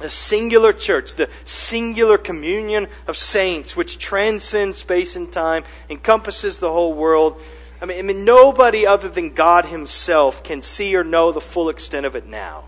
A 0.00 0.10
singular 0.10 0.72
church, 0.72 1.14
the 1.14 1.30
singular 1.44 2.18
communion 2.18 2.88
of 3.06 3.16
saints, 3.16 3.76
which 3.76 3.98
transcends 3.98 4.78
space 4.78 5.14
and 5.14 5.32
time, 5.32 5.62
encompasses 5.88 6.58
the 6.58 6.72
whole 6.72 6.92
world. 6.92 7.40
I 7.86 7.88
mean, 7.88 7.98
I 7.98 8.02
mean, 8.02 8.24
nobody 8.24 8.86
other 8.86 9.08
than 9.08 9.30
God 9.34 9.66
Himself 9.66 10.42
can 10.42 10.60
see 10.60 10.96
or 10.96 11.04
know 11.04 11.30
the 11.30 11.40
full 11.40 11.68
extent 11.68 12.04
of 12.04 12.16
it 12.16 12.26
now. 12.26 12.64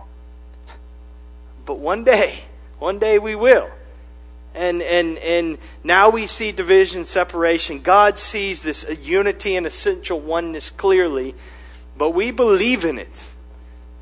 But 1.66 1.78
one 1.78 2.04
day, 2.04 2.44
one 2.78 2.98
day 2.98 3.18
we 3.18 3.34
will 3.34 3.68
and, 4.58 4.82
and, 4.82 5.18
and 5.18 5.58
now 5.84 6.10
we 6.10 6.26
see 6.26 6.50
division, 6.50 7.04
separation. 7.04 7.80
God 7.80 8.18
sees 8.18 8.62
this 8.62 8.84
unity 9.00 9.54
and 9.54 9.66
essential 9.66 10.18
oneness 10.18 10.70
clearly, 10.70 11.36
but 11.96 12.10
we 12.10 12.32
believe 12.32 12.84
in 12.84 12.98
it. 12.98 13.24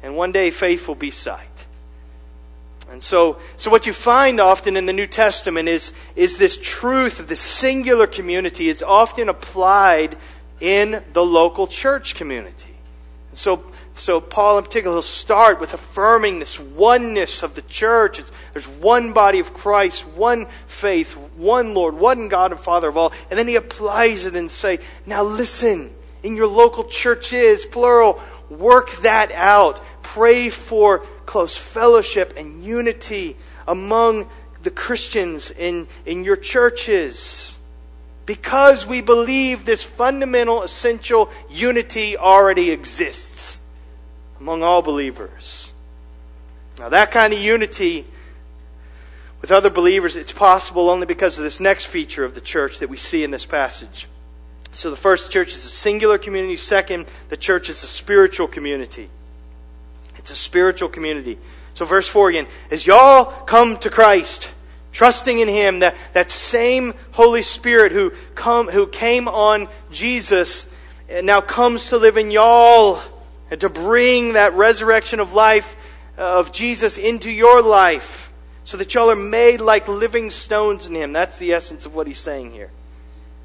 And 0.03 0.17
one 0.17 0.33
day 0.33 0.51
faith 0.51 0.89
will 0.89 0.95
be 0.95 1.11
sight. 1.11 1.67
And 2.89 3.03
so, 3.03 3.39
so 3.59 3.71
what 3.71 3.87
you 3.87 3.93
find 3.93 4.41
often 4.41 4.77
in 4.77 4.87
the 4.87 4.93
New 4.95 5.09
Testament 5.09 5.69
is, 5.69 5.93
is 6.15 6.39
this 6.39 6.57
truth 6.57 7.21
of 7.21 7.27
this 7.27 7.41
singular 7.41 8.07
community 8.07 8.71
It's 8.71 8.83
often 8.83 9.29
applied 9.29 10.17
in 10.61 11.03
the 11.13 11.25
local 11.25 11.67
church 11.67 12.15
community. 12.15 12.75
And 13.31 13.39
so 13.39 13.65
so 13.99 14.21
Paul 14.21 14.59
in 14.59 14.65
particular, 14.65 14.97
he'll 14.97 15.03
start 15.03 15.59
with 15.59 15.73
affirming 15.73 16.39
this 16.39 16.61
oneness 16.61 17.43
of 17.43 17.55
the 17.55 17.63
church. 17.63 18.19
It's, 18.19 18.31
there's 18.53 18.69
one 18.69 19.13
body 19.13 19.39
of 19.39 19.55
Christ, 19.55 20.07
one 20.07 20.47
faith, 20.67 21.15
one 21.37 21.75
Lord, 21.75 21.95
one 21.95 22.29
God 22.29 22.53
and 22.53 22.61
Father 22.61 22.89
of 22.89 22.97
all. 22.97 23.13
And 23.31 23.39
then 23.39 23.49
he 23.49 23.57
applies 23.57 24.27
it 24.27 24.37
and 24.37 24.51
say, 24.51 24.81
now 25.07 25.23
listen, 25.23 25.95
in 26.23 26.37
your 26.37 26.47
local 26.47 26.85
churches, 26.85 27.65
plural, 27.65 28.21
work 28.51 28.93
that 28.99 29.33
out. 29.33 29.81
Pray 30.03 30.51
for 30.51 30.99
close 31.25 31.57
fellowship 31.57 32.35
and 32.37 32.63
unity 32.63 33.37
among 33.67 34.29
the 34.63 34.71
Christians 34.71 35.51
in, 35.51 35.89
in 36.05 36.23
your 36.23 36.37
churches. 36.37 37.56
Because 38.27 38.85
we 38.85 39.01
believe 39.01 39.65
this 39.65 39.85
fundamental, 39.85 40.63
essential 40.63 41.31
unity 41.49 42.17
already 42.17 42.73
exists 42.73 43.61
among 44.41 44.65
all 44.65 44.83
believers. 44.83 45.73
Now, 46.79 46.89
that 46.89 47.11
kind 47.13 47.33
of 47.33 47.39
unity 47.39 48.05
with 49.41 49.53
other 49.53 49.71
believers, 49.71 50.17
it's 50.17 50.33
possible 50.33 50.91
only 50.91 51.07
because 51.07 51.39
of 51.39 51.45
this 51.45 51.61
next 51.61 51.87
feature 51.87 52.25
of 52.25 52.35
the 52.35 52.41
church 52.41 52.81
that 52.81 52.91
we 52.91 52.97
see 52.97 53.23
in 53.23 53.31
this 53.31 53.47
passage. 53.47 54.09
So, 54.73 54.91
the 54.91 54.97
first 54.97 55.31
church 55.31 55.55
is 55.55 55.65
a 55.65 55.71
singular 55.71 56.19
community. 56.19 56.57
Second, 56.57 57.07
the 57.29 57.37
church 57.37 57.71
is 57.71 57.83
a 57.85 57.87
spiritual 57.87 58.49
community. 58.49 59.09
It's 60.19 60.31
a 60.31 60.37
spiritual 60.37 60.89
community. 60.89 61.39
So, 61.75 61.85
verse 61.85 62.09
4 62.09 62.31
again 62.31 62.47
as 62.71 62.87
y'all 62.87 63.25
come 63.45 63.77
to 63.79 63.89
Christ, 63.89 64.53
trusting 64.97 65.41
in 65.41 65.49
Him, 65.49 65.81
that, 65.81 65.95
that 66.15 66.31
same 66.31 66.95
Holy 67.13 67.43
Spirit 67.43 67.93
who, 67.93 68.13
come, 68.35 68.69
who 68.69 68.87
came 68.87 69.29
on 69.29 69.69
Jesus 69.91 70.71
now 71.23 71.43
comes 71.43 71.91
to 71.91 71.99
live 71.99 72.17
in 72.17 72.31
y'all 72.31 73.03
and 73.51 73.61
to 73.61 73.69
bring 73.69 74.33
that 74.33 74.55
resurrection 74.55 75.21
of 75.21 75.35
life 75.35 75.77
uh, 76.17 76.39
of 76.39 76.51
Jesus 76.51 76.97
into 76.97 77.31
your 77.31 77.61
life 77.61 78.33
so 78.65 78.79
that 78.79 78.95
y'all 78.95 79.11
are 79.11 79.15
made 79.15 79.61
like 79.61 79.87
living 79.87 80.31
stones 80.31 80.87
in 80.87 80.95
Him. 80.95 81.13
That's 81.13 81.39
the 81.39 81.53
essence 81.53 81.85
of 81.85 81.95
what 81.95 82.07
He's 82.07 82.19
saying 82.19 82.53
here. 82.53 82.71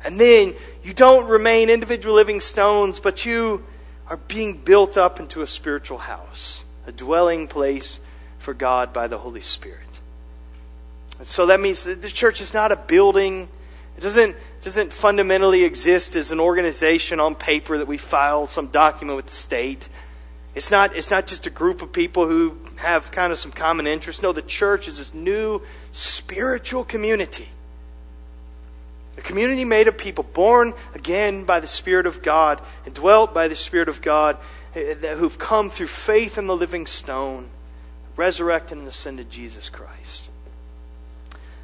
And 0.05 0.17
then 0.17 0.55
you 0.85 0.93
don't 0.93 1.27
remain 1.27 1.69
individual 1.69 2.15
living 2.15 2.39
stones, 2.39 3.01
but 3.01 3.25
you 3.25 3.65
are 4.07 4.15
being 4.15 4.53
built 4.53 4.95
up 4.95 5.19
into 5.19 5.41
a 5.41 5.47
spiritual 5.47 5.97
house, 5.97 6.63
a 6.87 6.93
dwelling 6.93 7.49
place 7.49 7.99
for 8.37 8.53
God 8.53 8.93
by 8.93 9.07
the 9.07 9.17
Holy 9.17 9.41
Spirit. 9.41 9.80
So 11.23 11.45
that 11.47 11.59
means 11.59 11.83
that 11.83 12.01
the 12.01 12.09
church 12.09 12.41
is 12.41 12.53
not 12.53 12.71
a 12.71 12.75
building. 12.75 13.47
It 13.97 14.01
doesn't, 14.01 14.35
doesn't 14.61 14.91
fundamentally 14.91 15.63
exist 15.63 16.15
as 16.15 16.31
an 16.31 16.39
organization 16.39 17.19
on 17.19 17.35
paper 17.35 17.77
that 17.77 17.87
we 17.87 17.97
file 17.97 18.47
some 18.47 18.67
document 18.67 19.17
with 19.17 19.27
the 19.27 19.35
state. 19.35 19.87
It's 20.53 20.71
not, 20.71 20.95
it's 20.95 21.11
not 21.11 21.27
just 21.27 21.47
a 21.47 21.49
group 21.49 21.81
of 21.81 21.91
people 21.93 22.27
who 22.27 22.57
have 22.77 23.11
kind 23.11 23.31
of 23.31 23.39
some 23.39 23.51
common 23.51 23.87
interests. 23.87 24.21
No, 24.21 24.33
the 24.33 24.41
church 24.41 24.87
is 24.87 24.97
this 24.97 25.13
new 25.13 25.61
spiritual 25.91 26.83
community. 26.83 27.47
A 29.17 29.21
community 29.21 29.65
made 29.65 29.87
of 29.87 29.97
people 29.97 30.23
born 30.23 30.73
again 30.93 31.43
by 31.43 31.59
the 31.59 31.67
Spirit 31.67 32.05
of 32.05 32.21
God 32.21 32.61
and 32.85 32.93
dwelt 32.93 33.33
by 33.33 33.47
the 33.47 33.55
Spirit 33.55 33.87
of 33.87 34.01
God 34.01 34.37
eh, 34.73 34.95
eh, 35.01 35.15
who've 35.15 35.37
come 35.37 35.69
through 35.69 35.87
faith 35.87 36.37
in 36.37 36.47
the 36.47 36.55
living 36.55 36.85
stone, 36.85 37.49
resurrected 38.15 38.77
and 38.77 38.87
ascended 38.87 39.29
Jesus 39.29 39.69
Christ. 39.69 39.90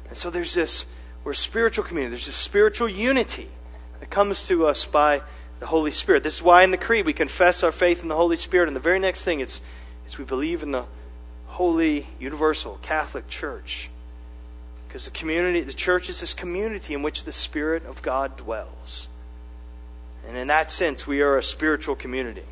And 0.08 0.16
so 0.16 0.30
there's 0.30 0.54
this, 0.54 0.86
we're 1.24 1.32
a 1.32 1.36
spiritual 1.36 1.84
community. 1.84 2.10
There's 2.10 2.26
this 2.26 2.36
spiritual 2.36 2.88
unity 2.88 3.48
that 4.00 4.10
comes 4.10 4.42
to 4.48 4.66
us 4.66 4.84
by 4.84 5.22
the 5.60 5.66
Holy 5.66 5.90
Spirit. 5.90 6.22
This 6.22 6.36
is 6.36 6.42
why 6.42 6.62
in 6.62 6.70
the 6.70 6.76
Creed 6.76 7.06
we 7.06 7.12
confess 7.12 7.62
our 7.62 7.72
faith 7.72 8.02
in 8.02 8.08
the 8.08 8.16
Holy 8.16 8.36
Spirit. 8.36 8.68
And 8.68 8.76
the 8.76 8.80
very 8.80 8.98
next 8.98 9.24
thing 9.24 9.40
is, 9.40 9.60
is 10.06 10.18
we 10.18 10.24
believe 10.24 10.62
in 10.62 10.70
the 10.70 10.86
holy, 11.46 12.06
universal, 12.18 12.78
Catholic 12.82 13.28
Church. 13.28 13.90
Because 14.86 15.04
the 15.04 15.10
community, 15.10 15.60
the 15.60 15.72
church 15.72 16.08
is 16.08 16.20
this 16.20 16.32
community 16.32 16.94
in 16.94 17.02
which 17.02 17.24
the 17.24 17.32
Spirit 17.32 17.84
of 17.84 18.00
God 18.00 18.36
dwells. 18.36 19.08
And 20.26 20.36
in 20.36 20.48
that 20.48 20.70
sense, 20.70 21.06
we 21.06 21.20
are 21.20 21.36
a 21.36 21.42
spiritual 21.42 21.94
community. 21.94 22.44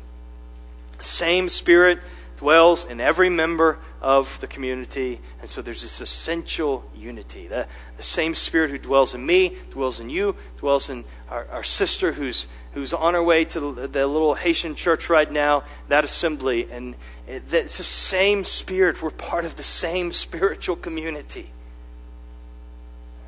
Same 0.99 1.49
Spirit 1.49 1.99
dwells 2.37 2.85
in 2.85 3.01
every 3.01 3.29
member 3.29 3.79
of 4.01 4.39
the 4.39 4.47
community. 4.47 5.19
And 5.41 5.49
so 5.49 5.61
there's 5.61 5.81
this 5.81 5.99
essential 5.99 6.89
unity. 6.95 7.47
The, 7.47 7.67
the 7.97 8.03
same 8.03 8.35
Spirit 8.35 8.69
who 8.69 8.77
dwells 8.77 9.13
in 9.13 9.25
me, 9.25 9.57
dwells 9.71 9.99
in 9.99 10.09
you, 10.09 10.35
dwells 10.59 10.89
in 10.89 11.03
our, 11.29 11.47
our 11.51 11.63
sister 11.63 12.11
who's, 12.11 12.47
who's 12.73 12.93
on 12.93 13.15
her 13.15 13.23
way 13.23 13.43
to 13.45 13.59
the, 13.59 13.87
the 13.87 14.07
little 14.07 14.35
Haitian 14.35 14.75
church 14.75 15.09
right 15.09 15.29
now, 15.29 15.63
that 15.89 16.03
assembly. 16.03 16.67
And 16.71 16.95
it, 17.27 17.51
it's 17.51 17.77
the 17.77 17.83
same 17.83 18.43
Spirit. 18.43 19.01
We're 19.01 19.09
part 19.09 19.45
of 19.45 19.55
the 19.55 19.63
same 19.63 20.11
spiritual 20.11 20.75
community. 20.75 21.49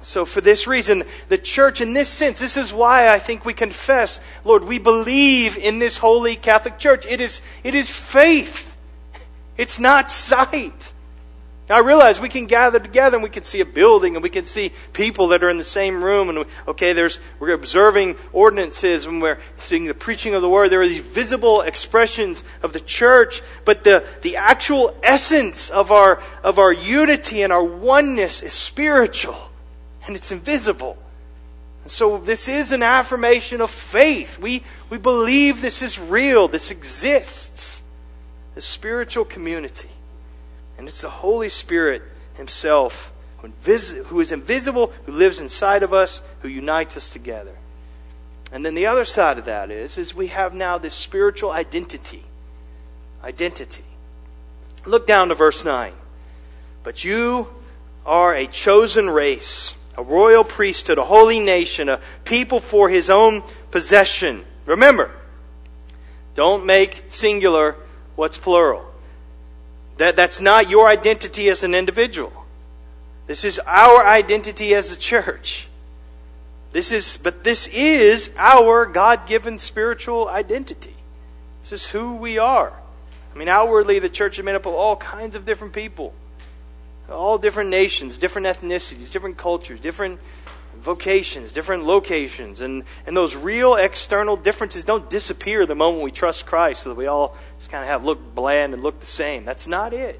So, 0.01 0.23
for 0.23 0.39
this 0.39 0.65
reason, 0.65 1.03
the 1.27 1.37
church, 1.37 1.81
in 1.81 1.91
this 1.91 2.07
sense, 2.07 2.39
this 2.39 2.55
is 2.55 2.71
why 2.71 3.09
I 3.09 3.19
think 3.19 3.43
we 3.43 3.53
confess, 3.53 4.21
Lord, 4.45 4.63
we 4.63 4.79
believe 4.79 5.57
in 5.57 5.79
this 5.79 5.97
holy 5.97 6.37
Catholic 6.37 6.77
Church. 6.77 7.05
It 7.05 7.19
is, 7.19 7.41
it 7.65 7.75
is 7.75 7.89
faith. 7.89 8.68
It's 9.59 9.77
not 9.77 10.09
sight. 10.09 10.93
Now, 11.67 11.75
I 11.75 11.79
realize 11.79 12.17
we 12.17 12.29
can 12.29 12.45
gather 12.45 12.79
together 12.79 13.17
and 13.17 13.23
we 13.25 13.29
can 13.29 13.43
see 13.43 13.59
a 13.59 13.65
building 13.65 14.15
and 14.15 14.23
we 14.23 14.29
can 14.29 14.45
see 14.45 14.71
people 14.93 15.27
that 15.27 15.43
are 15.43 15.49
in 15.49 15.57
the 15.57 15.65
same 15.65 16.01
room 16.01 16.29
and 16.29 16.45
okay, 16.65 16.93
there's 16.93 17.19
we're 17.41 17.51
observing 17.51 18.15
ordinances 18.31 19.05
and 19.05 19.21
we're 19.21 19.37
seeing 19.57 19.83
the 19.83 19.93
preaching 19.93 20.33
of 20.33 20.41
the 20.41 20.47
word. 20.47 20.69
There 20.69 20.79
are 20.79 20.87
these 20.87 21.01
visible 21.01 21.59
expressions 21.59 22.41
of 22.63 22.71
the 22.71 22.79
church, 22.79 23.41
but 23.65 23.83
the, 23.83 24.05
the 24.21 24.37
actual 24.37 24.95
essence 25.03 25.69
of 25.69 25.91
our 25.91 26.23
of 26.41 26.57
our 26.57 26.71
unity 26.71 27.41
and 27.41 27.51
our 27.51 27.63
oneness 27.63 28.41
is 28.41 28.53
spiritual 28.53 29.51
and 30.07 30.15
it's 30.15 30.31
invisible. 30.31 30.97
And 31.83 31.91
So 31.91 32.17
this 32.17 32.47
is 32.47 32.71
an 32.71 32.81
affirmation 32.81 33.59
of 33.59 33.69
faith. 33.69 34.39
We, 34.39 34.63
we 34.89 34.97
believe 34.97 35.61
this 35.61 35.81
is 35.81 35.99
real, 35.99 36.47
this 36.47 36.71
exists, 36.71 37.83
the 38.55 38.61
spiritual 38.61 39.25
community. 39.25 39.89
And 40.77 40.87
it's 40.87 41.01
the 41.01 41.09
Holy 41.09 41.49
Spirit 41.49 42.01
Himself 42.35 43.13
who 43.41 44.19
is 44.19 44.31
invisible, 44.31 44.91
who 45.05 45.13
lives 45.13 45.39
inside 45.39 45.83
of 45.83 45.93
us, 45.93 46.21
who 46.41 46.47
unites 46.47 46.97
us 46.97 47.09
together. 47.09 47.55
And 48.51 48.65
then 48.65 48.73
the 48.73 48.87
other 48.87 49.05
side 49.05 49.37
of 49.37 49.45
that 49.45 49.71
is, 49.71 49.97
is 49.97 50.13
we 50.13 50.27
have 50.27 50.53
now 50.53 50.77
this 50.77 50.95
spiritual 50.95 51.51
identity. 51.51 52.23
Identity. 53.23 53.83
Look 54.85 55.07
down 55.07 55.29
to 55.29 55.35
verse 55.35 55.63
9. 55.63 55.93
But 56.83 57.03
you 57.03 57.49
are 58.05 58.35
a 58.35 58.47
chosen 58.47 59.09
race, 59.09 59.75
a 59.97 60.03
royal 60.03 60.43
priesthood, 60.43 60.97
a 60.97 61.05
holy 61.05 61.39
nation, 61.39 61.89
a 61.89 61.99
people 62.25 62.59
for 62.59 62.89
his 62.89 63.09
own 63.09 63.43
possession. 63.71 64.45
Remember, 64.65 65.11
don't 66.33 66.65
make 66.65 67.05
singular 67.09 67.75
what's 68.19 68.37
plural. 68.37 68.85
That, 69.95 70.17
that's 70.17 70.41
not 70.41 70.69
your 70.69 70.89
identity 70.89 71.49
as 71.49 71.63
an 71.63 71.73
individual. 71.73 72.33
This 73.27 73.45
is 73.45 73.59
our 73.59 74.05
identity 74.05 74.75
as 74.75 74.91
a 74.91 74.97
church. 74.97 75.69
This 76.73 76.91
is, 76.91 77.15
but 77.15 77.45
this 77.45 77.67
is 77.67 78.31
our 78.37 78.85
God 78.85 79.25
given 79.25 79.57
spiritual 79.57 80.27
identity. 80.27 80.95
This 81.61 81.71
is 81.71 81.89
who 81.89 82.15
we 82.15 82.37
are. 82.37 82.73
I 83.33 83.37
mean, 83.37 83.47
outwardly, 83.47 83.99
the 83.99 84.09
church 84.09 84.37
is 84.37 84.43
made 84.43 84.55
up 84.55 84.65
of 84.65 84.73
all 84.73 84.97
kinds 84.97 85.37
of 85.37 85.45
different 85.45 85.71
people, 85.71 86.13
all 87.09 87.37
different 87.37 87.69
nations, 87.69 88.17
different 88.17 88.47
ethnicities, 88.47 89.11
different 89.11 89.37
cultures, 89.37 89.79
different 89.79 90.19
vocations, 90.79 91.51
different 91.51 91.85
locations. 91.85 92.61
And, 92.61 92.83
and 93.05 93.15
those 93.15 93.35
real 93.35 93.75
external 93.75 94.35
differences 94.35 94.83
don't 94.83 95.09
disappear 95.09 95.65
the 95.65 95.75
moment 95.75 96.03
we 96.03 96.11
trust 96.11 96.45
Christ 96.45 96.83
so 96.83 96.89
that 96.89 96.95
we 96.95 97.07
all 97.07 97.35
just 97.59 97.69
kind 97.69 97.83
of 97.83 97.89
have 97.89 98.03
look 98.03 98.33
bland 98.33 98.73
and 98.73 98.81
look 98.81 98.99
the 98.99 99.05
same. 99.05 99.45
That's 99.45 99.67
not 99.67 99.93
it. 99.93 100.19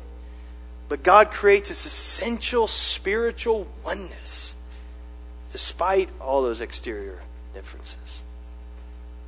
But 0.88 1.04
God 1.04 1.32
creates 1.32 1.70
this 1.70 1.86
essential 1.86 2.68
spiritual 2.68 3.68
oneness 3.84 4.56
despite 5.52 6.10
all 6.22 6.44
those 6.44 6.62
exterior 6.62 7.22
differences. 7.54 8.22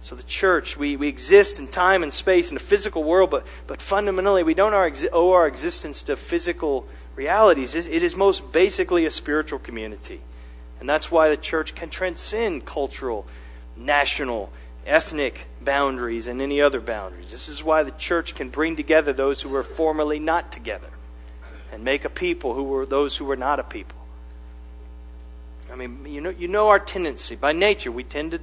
So, 0.04 0.16
the 0.16 0.24
church, 0.24 0.78
we, 0.78 0.96
we 0.96 1.08
exist 1.08 1.60
in 1.60 1.68
time 1.68 2.02
and 2.02 2.14
space 2.14 2.50
in 2.50 2.56
the 2.56 2.64
physical 2.64 3.04
world, 3.04 3.30
but, 3.30 3.46
but 3.68 3.82
fundamentally, 3.82 4.42
we 4.42 4.56
don't 4.56 4.74
our, 4.74 4.92
owe 5.14 5.32
our 5.32 5.48
existence 5.48 6.02
to 6.04 6.18
physical 6.18 6.88
realities. 7.16 7.76
It 7.76 8.02
is 8.02 8.16
most 8.16 8.52
basically 8.52 9.06
a 9.06 9.12
spiritual 9.12 9.60
community. 9.60 10.22
And 10.80 10.90
that's 10.90 11.12
why 11.12 11.30
the 11.30 11.38
church 11.38 11.76
can 11.76 11.90
transcend 11.90 12.66
cultural, 12.66 13.28
national, 13.78 14.52
ethnic 14.88 15.46
boundaries 15.64 16.28
and 16.28 16.42
any 16.42 16.62
other 16.62 16.80
boundaries. 16.80 17.32
This 17.32 17.48
is 17.50 17.64
why 17.64 17.84
the 17.84 17.92
church 17.92 18.36
can 18.36 18.50
bring 18.50 18.76
together 18.76 19.14
those 19.14 19.42
who 19.42 19.50
were 19.50 19.64
formerly 19.64 20.20
not 20.20 20.52
together 20.52 20.90
and 21.72 21.84
make 21.84 22.06
a 22.06 22.10
people 22.10 22.54
who 22.54 22.64
were 22.64 22.86
those 22.86 23.18
who 23.18 23.26
were 23.26 23.36
not 23.36 23.60
a 23.60 23.64
people. 23.64 23.98
I 25.72 25.76
mean, 25.76 26.06
you 26.06 26.20
know, 26.20 26.30
you 26.30 26.48
know 26.48 26.68
our 26.68 26.80
tendency. 26.80 27.36
By 27.36 27.54
nature, 27.54 27.92
we 27.92 28.04
tend 28.04 28.32
to 28.32 28.42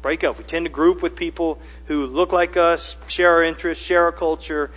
break 0.00 0.24
up. 0.24 0.38
We 0.38 0.44
tend 0.44 0.64
to 0.64 0.70
group 0.70 1.02
with 1.02 1.16
people 1.16 1.58
who 1.86 2.06
look 2.06 2.32
like 2.32 2.56
us, 2.56 2.96
share 3.08 3.32
our 3.32 3.42
interests, 3.42 3.84
share 3.84 4.04
our 4.04 4.12
culture, 4.12 4.70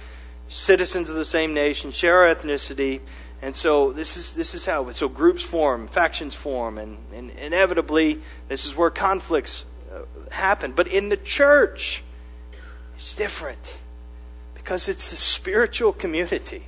citizens 0.49 1.09
of 1.09 1.15
the 1.15 1.23
same 1.23 1.53
nation, 1.53 1.91
share 1.91 2.23
our 2.23 2.35
ethnicity. 2.35 2.99
And 3.41 3.55
so 3.55 3.93
this 3.93 4.17
is 4.17 4.33
this 4.33 4.53
is 4.53 4.65
how 4.65 4.91
so 4.91 5.07
groups 5.07 5.41
form, 5.41 5.87
factions 5.87 6.35
form, 6.35 6.77
and, 6.77 6.97
and 7.13 7.31
inevitably 7.31 8.19
this 8.49 8.65
is 8.65 8.75
where 8.75 8.89
conflicts 8.89 9.65
happen. 10.31 10.73
But 10.73 10.87
in 10.87 11.09
the 11.09 11.17
church, 11.17 12.03
it's 12.95 13.13
different 13.13 13.81
because 14.53 14.87
it's 14.87 15.11
a 15.11 15.15
spiritual 15.15 15.93
community. 15.93 16.63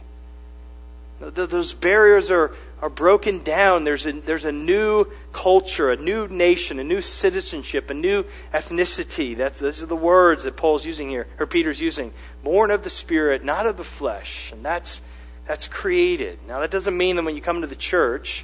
Those 1.20 1.76
barriers 1.76 2.32
are, 2.32 2.52
are 2.82 2.90
broken 2.90 3.44
down. 3.44 3.84
There's 3.84 4.08
a, 4.08 4.12
there's 4.12 4.46
a 4.46 4.52
new 4.52 5.06
culture, 5.34 5.92
a 5.92 5.96
new 5.96 6.28
nation, 6.28 6.80
a 6.80 6.84
new 6.84 7.02
citizenship, 7.02 7.92
a 7.92 7.94
new 7.94 8.26
ethnicity. 8.52 9.38
That's, 9.38 9.60
those 9.60 9.84
are 9.84 9.86
the 9.86 9.96
words 9.96 10.46
that 10.46 10.58
Paul's 10.58 10.84
using 10.84 11.10
here, 11.10 11.28
or 11.38 11.46
Peter's 11.46 11.80
using. 11.80 12.12
Born 12.44 12.72
of 12.72 12.84
the 12.84 12.90
Spirit, 12.90 13.44
not 13.44 13.68
of 13.68 13.78
the 13.78 13.84
flesh. 13.84 14.52
And 14.52 14.66
that's, 14.66 15.02
that's 15.46 15.68
created. 15.68 16.40
Now, 16.48 16.60
that 16.62 16.72
doesn't 16.72 16.98
mean 16.98 17.18
that 17.18 17.24
when 17.24 17.36
you 17.36 17.42
come 17.42 17.62
to 17.62 17.68
the 17.68 17.76
church, 17.76 18.44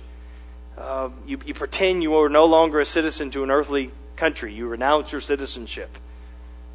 uh, 0.78 1.10
you, 1.26 1.40
you 1.48 1.56
pretend 1.56 2.04
you 2.04 2.16
are 2.16 2.30
no 2.30 2.46
longer 2.46 2.80
a 2.80 2.86
citizen 2.86 3.32
to 3.32 3.44
an 3.44 3.50
earthly 3.50 3.90
country. 4.18 4.54
You 4.54 4.68
renounce 4.68 5.12
your 5.12 5.22
citizenship. 5.22 5.98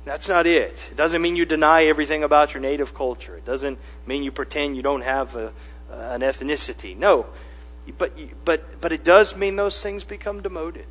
That's 0.05 0.29
not 0.29 0.47
it. 0.47 0.89
It 0.91 0.97
doesn't 0.97 1.23
mean 1.23 1.37
you 1.37 1.45
deny 1.45 1.85
everything 1.85 2.25
about 2.25 2.55
your 2.55 2.61
native 2.61 2.95
culture. 2.95 3.37
It 3.37 3.45
doesn't 3.45 3.79
mean 4.07 4.23
you 4.23 4.33
pretend 4.33 4.75
you 4.77 4.83
don't 4.83 5.03
have 5.03 5.37
a 5.37 5.53
an 5.93 6.21
ethnicity. 6.21 6.97
No, 6.97 7.27
but, 7.99 8.13
but, 8.45 8.81
but 8.81 8.93
it 8.93 9.05
does 9.05 9.37
mean 9.37 9.57
those 9.57 9.83
things 9.83 10.05
become 10.05 10.43
demoted. 10.43 10.87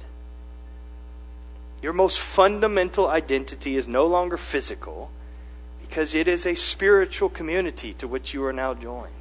Your 1.81 1.93
most 1.93 2.19
fundamental 2.19 3.07
identity 3.07 3.75
is 3.75 3.87
no 3.87 4.05
longer 4.05 4.37
physical 4.37 5.09
because 5.81 6.13
it 6.13 6.27
is 6.27 6.45
a 6.45 6.55
spiritual 6.55 7.29
community 7.29 7.93
to 7.95 8.07
which 8.07 8.33
you 8.33 8.45
are 8.45 8.53
now 8.53 8.73
joined. 8.73 9.13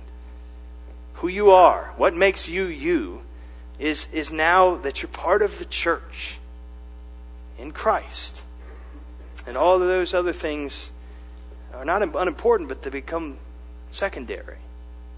Who 1.15 1.29
you 1.29 1.51
are, 1.51 1.95
what 1.97 2.15
makes 2.15 2.49
you 2.49 2.65
you, 2.65 3.23
is, 3.79 4.09
is 4.13 4.31
now 4.31 4.77
that 4.77 5.03
you're 5.03 5.09
part 5.09 5.43
of 5.43 5.59
the 5.59 5.65
church 5.65 6.39
in 7.61 7.73
Christ. 7.73 8.43
And 9.47 9.57
all 9.57 9.81
of 9.81 9.87
those 9.87 10.15
other 10.15 10.33
things 10.33 10.93
are 11.75 11.85
not 11.85 12.03
unimportant, 12.03 12.69
but 12.69 12.83
they 12.83 12.91
become 12.91 13.39
secondary. 13.91 14.59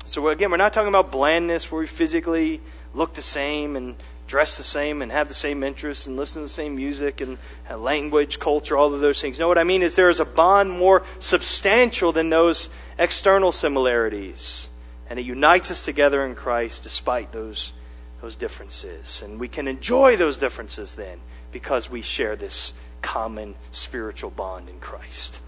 So 0.05 0.28
again, 0.28 0.50
we're 0.50 0.57
not 0.57 0.72
talking 0.72 0.88
about 0.88 1.12
blandness 1.12 1.70
where 1.70 1.81
we 1.81 1.87
physically 1.87 2.61
look 2.92 3.14
the 3.14 3.22
same 3.22 3.76
and 3.76 3.96
dress 4.26 4.57
the 4.57 4.62
same 4.62 5.02
and 5.02 5.12
have 5.12 5.28
the 5.28 5.35
same 5.35 5.62
interests 5.62 6.07
and 6.07 6.16
listen 6.16 6.42
to 6.42 6.46
the 6.46 6.52
same 6.52 6.74
music 6.74 7.20
and 7.20 7.38
language, 7.76 8.38
culture, 8.38 8.76
all 8.76 8.92
of 8.92 9.00
those 9.00 9.20
things. 9.20 9.38
No, 9.38 9.46
what 9.48 9.59
I 9.59 9.64
mean 9.64 9.83
is 9.83 9.94
there 9.94 10.09
is 10.09 10.20
a 10.20 10.24
bond 10.24 10.70
more 10.70 11.05
substantial 11.18 12.12
than 12.12 12.31
those 12.31 12.68
external 12.98 13.52
similarities. 13.52 14.68
And 15.09 15.18
it 15.18 15.26
unites 15.26 15.70
us 15.70 15.85
together 15.85 16.24
in 16.24 16.35
Christ 16.35 16.83
despite 16.83 17.33
those, 17.33 17.72
those 18.20 18.35
differences. 18.35 19.22
And 19.22 19.38
we 19.38 19.48
can 19.48 19.68
enjoy 19.68 20.16
those 20.16 20.38
differences 20.38 20.94
then 20.94 21.20
because 21.52 21.88
we 21.90 22.02
share 22.02 22.34
this 22.34 22.72
common 23.02 23.54
spiritual 23.70 24.30
bond 24.30 24.68
in 24.68 24.80
Christ. 24.80 25.40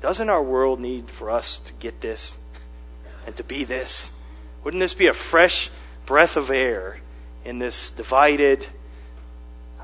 Doesn't 0.00 0.28
our 0.28 0.42
world 0.42 0.80
need 0.80 1.10
for 1.10 1.30
us 1.30 1.58
to 1.60 1.72
get 1.74 2.00
this? 2.00 2.38
and 3.26 3.36
to 3.36 3.44
be 3.44 3.64
this? 3.64 4.12
Wouldn't 4.62 4.80
this 4.80 4.94
be 4.94 5.06
a 5.06 5.12
fresh 5.12 5.70
breath 6.06 6.36
of 6.36 6.50
air 6.50 6.98
in 7.44 7.58
this 7.58 7.90
divided, 7.90 8.66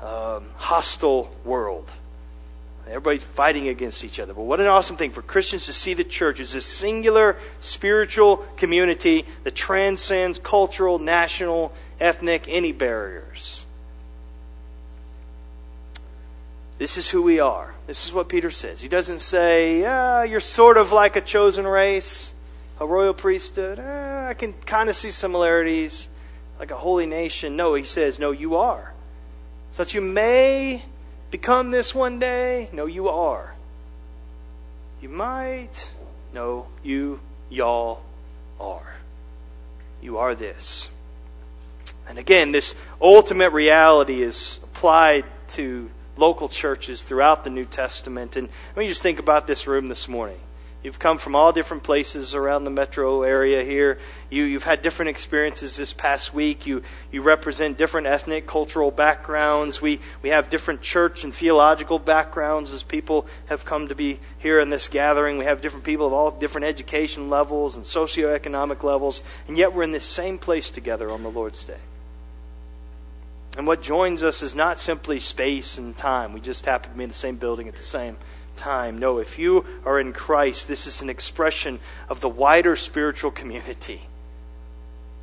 um, 0.01 0.45
hostile 0.57 1.29
world? 1.43 1.89
Everybody's 2.87 3.23
fighting 3.23 3.67
against 3.67 4.03
each 4.03 4.19
other. 4.19 4.33
But 4.33 4.43
what 4.43 4.59
an 4.59 4.67
awesome 4.67 4.97
thing 4.97 5.11
for 5.11 5.21
Christians 5.21 5.67
to 5.67 5.73
see 5.73 5.93
the 5.93 6.03
church 6.03 6.39
as 6.39 6.55
a 6.55 6.61
singular 6.61 7.37
spiritual 7.59 8.37
community 8.57 9.25
that 9.43 9.55
transcends 9.55 10.39
cultural, 10.39 10.99
national, 10.99 11.73
ethnic, 12.01 12.45
any 12.47 12.73
barriers. 12.73 13.60
This 16.81 16.97
is 16.97 17.07
who 17.07 17.21
we 17.21 17.39
are. 17.39 17.75
This 17.85 18.07
is 18.07 18.11
what 18.11 18.27
Peter 18.27 18.49
says. 18.49 18.81
He 18.81 18.89
doesn't 18.89 19.19
say, 19.19 19.81
you're 20.27 20.39
sort 20.39 20.77
of 20.77 20.91
like 20.91 21.15
a 21.15 21.21
chosen 21.21 21.67
race 21.67 22.33
a 22.81 22.85
royal 22.87 23.13
priesthood. 23.13 23.77
Eh, 23.77 24.27
I 24.29 24.33
can 24.33 24.53
kind 24.65 24.89
of 24.89 24.95
see 24.95 25.11
similarities, 25.11 26.07
like 26.57 26.71
a 26.71 26.75
holy 26.75 27.05
nation. 27.05 27.55
No, 27.55 27.75
he 27.75 27.83
says, 27.83 28.17
no, 28.17 28.31
you 28.31 28.55
are. 28.55 28.93
So 29.71 29.83
that 29.83 29.93
you 29.93 30.01
may 30.01 30.83
become 31.29 31.69
this 31.69 31.93
one 31.93 32.17
day. 32.17 32.67
No, 32.73 32.87
you 32.87 33.07
are. 33.07 33.53
You 34.99 35.09
might. 35.09 35.93
No, 36.33 36.69
you, 36.81 37.19
y'all 37.51 38.01
are. 38.59 38.95
You 40.01 40.17
are 40.17 40.33
this. 40.33 40.89
And 42.09 42.17
again, 42.17 42.51
this 42.51 42.73
ultimate 42.99 43.51
reality 43.51 44.23
is 44.23 44.59
applied 44.63 45.25
to 45.49 45.91
local 46.17 46.49
churches 46.49 47.01
throughout 47.01 47.43
the 47.43 47.49
New 47.49 47.65
Testament. 47.65 48.35
And 48.35 48.49
let 48.75 48.77
me 48.77 48.87
just 48.87 49.01
think 49.01 49.19
about 49.19 49.47
this 49.47 49.67
room 49.67 49.87
this 49.87 50.07
morning. 50.07 50.39
You've 50.83 50.97
come 50.97 51.19
from 51.19 51.35
all 51.35 51.51
different 51.53 51.83
places 51.83 52.33
around 52.33 52.63
the 52.63 52.71
metro 52.71 53.21
area 53.21 53.63
here. 53.63 53.99
You, 54.31 54.43
you've 54.43 54.63
had 54.63 54.81
different 54.81 55.09
experiences 55.09 55.77
this 55.77 55.93
past 55.93 56.33
week. 56.33 56.65
You, 56.65 56.81
you 57.11 57.21
represent 57.21 57.77
different 57.77 58.07
ethnic, 58.07 58.47
cultural 58.47 58.89
backgrounds. 58.89 59.79
We, 59.79 59.99
we 60.23 60.29
have 60.29 60.49
different 60.49 60.81
church 60.81 61.23
and 61.23 61.31
theological 61.35 61.99
backgrounds 61.99 62.73
as 62.73 62.81
people 62.81 63.27
have 63.45 63.63
come 63.63 63.89
to 63.89 63.95
be 63.95 64.19
here 64.39 64.59
in 64.59 64.71
this 64.71 64.87
gathering. 64.87 65.37
We 65.37 65.45
have 65.45 65.61
different 65.61 65.85
people 65.85 66.07
of 66.07 66.13
all 66.13 66.31
different 66.31 66.65
education 66.65 67.29
levels 67.29 67.75
and 67.75 67.85
socioeconomic 67.85 68.81
levels, 68.81 69.21
and 69.47 69.59
yet 69.59 69.73
we're 69.73 69.83
in 69.83 69.91
this 69.91 70.05
same 70.05 70.39
place 70.39 70.71
together 70.71 71.11
on 71.11 71.21
the 71.21 71.29
Lord's 71.29 71.63
Day. 71.63 71.77
And 73.57 73.67
what 73.67 73.81
joins 73.81 74.23
us 74.23 74.41
is 74.41 74.55
not 74.55 74.79
simply 74.79 75.19
space 75.19 75.77
and 75.77 75.95
time. 75.95 76.33
We 76.33 76.39
just 76.39 76.65
happen 76.65 76.91
to 76.91 76.97
be 76.97 77.03
in 77.03 77.09
the 77.09 77.15
same 77.15 77.35
building 77.35 77.67
at 77.67 77.75
the 77.75 77.83
same 77.83 78.17
time. 78.55 78.97
No, 78.97 79.17
if 79.17 79.37
you 79.37 79.65
are 79.85 79.99
in 79.99 80.13
Christ, 80.13 80.67
this 80.67 80.87
is 80.87 81.01
an 81.01 81.09
expression 81.09 81.79
of 82.07 82.21
the 82.21 82.29
wider 82.29 82.75
spiritual 82.75 83.31
community. 83.31 84.01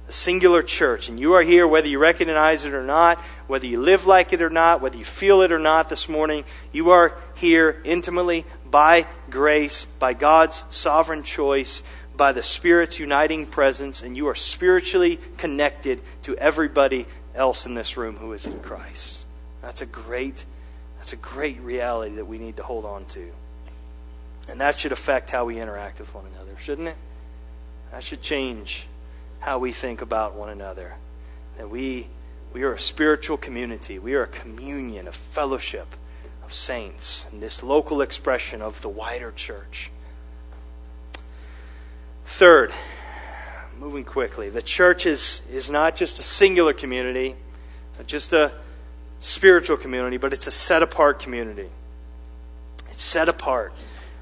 A 0.09 0.13
singular 0.13 0.63
church. 0.63 1.09
And 1.09 1.19
you 1.19 1.35
are 1.35 1.43
here 1.43 1.67
whether 1.67 1.89
you 1.89 1.99
recognize 1.99 2.65
it 2.65 2.75
or 2.75 2.85
not, 2.85 3.19
whether 3.47 3.67
you 3.67 3.81
live 3.81 4.07
like 4.07 4.33
it 4.33 4.43
or 4.43 4.51
not, 4.51 4.83
whether 4.83 4.99
you 4.99 5.05
feel 5.05 5.41
it 5.41 5.53
or 5.53 5.59
not 5.59 5.89
this 5.89 6.09
morning. 6.09 6.45
You 6.71 6.91
are 6.91 7.15
here 7.35 7.81
intimately 7.85 8.45
by 8.71 9.07
grace, 9.31 9.87
by 9.99 10.13
God's 10.13 10.65
sovereign 10.71 11.23
choice, 11.23 11.83
by 12.19 12.33
the 12.33 12.43
Spirit's 12.43 12.99
uniting 12.99 13.47
presence, 13.47 14.03
and 14.03 14.17
you 14.17 14.29
are 14.29 14.35
spiritually 14.35 15.19
connected 15.37 16.03
to 16.23 16.37
everybody 16.37 17.07
else 17.39 17.65
in 17.65 17.75
this 17.75 17.97
room 17.97 18.17
who 18.17 18.33
is 18.33 18.47
in 18.47 18.61
Christ. 18.61 19.25
That's 19.63 19.81
a 19.81 19.87
great, 19.87 20.45
that's 20.97 21.13
a 21.13 21.17
great 21.17 21.61
reality 21.61 22.17
that 22.17 22.27
we 22.27 22.39
need 22.39 22.57
to 22.57 22.63
hold 22.63 22.85
on 22.85 23.07
to. 23.07 23.31
And 24.49 24.61
that 24.61 24.79
should 24.79 24.93
affect 24.93 25.31
how 25.31 25.45
we 25.45 25.61
interact 25.61 26.01
with 26.01 26.15
one 26.15 26.25
another, 26.35 26.59
shouldn't 26.61 26.89
it? 26.89 26.97
That 27.93 28.03
should 28.03 28.21
change 28.21 28.87
how 29.41 29.59
we 29.59 29.73
think 29.73 30.03
about 30.03 30.35
one 30.35 30.49
another. 30.51 30.95
That 31.57 31.71
we 31.71 32.09
we 32.53 32.63
are 32.63 32.73
a 32.73 32.79
spiritual 32.79 33.37
community. 33.37 33.99
We 33.99 34.15
are 34.15 34.23
a 34.23 34.27
communion, 34.29 35.07
a 35.07 35.13
fellowship 35.13 35.95
of 36.45 36.55
saints, 36.55 37.27
and 37.31 37.43
this 37.43 37.63
local 37.63 38.01
expression 38.01 38.63
of 38.63 38.81
the 38.81 38.89
wider 38.89 39.33
church. 39.33 39.91
Third, 42.25 42.73
moving 43.79 44.05
quickly. 44.05 44.49
The 44.51 44.63
church 44.63 45.07
is, 45.07 45.43
is 45.51 45.71
not 45.71 45.95
just 45.95 46.19
a 46.19 46.23
singular 46.23 46.73
community, 46.73 47.37
just 48.07 48.33
a 48.33 48.53
spiritual 49.21 49.77
community, 49.77 50.17
but 50.17 50.33
it's 50.33 50.47
a 50.47 50.51
set 50.51 50.83
apart 50.83 51.21
community. 51.21 51.69
It's 52.91 53.03
set 53.03 53.29
apart. 53.29 53.73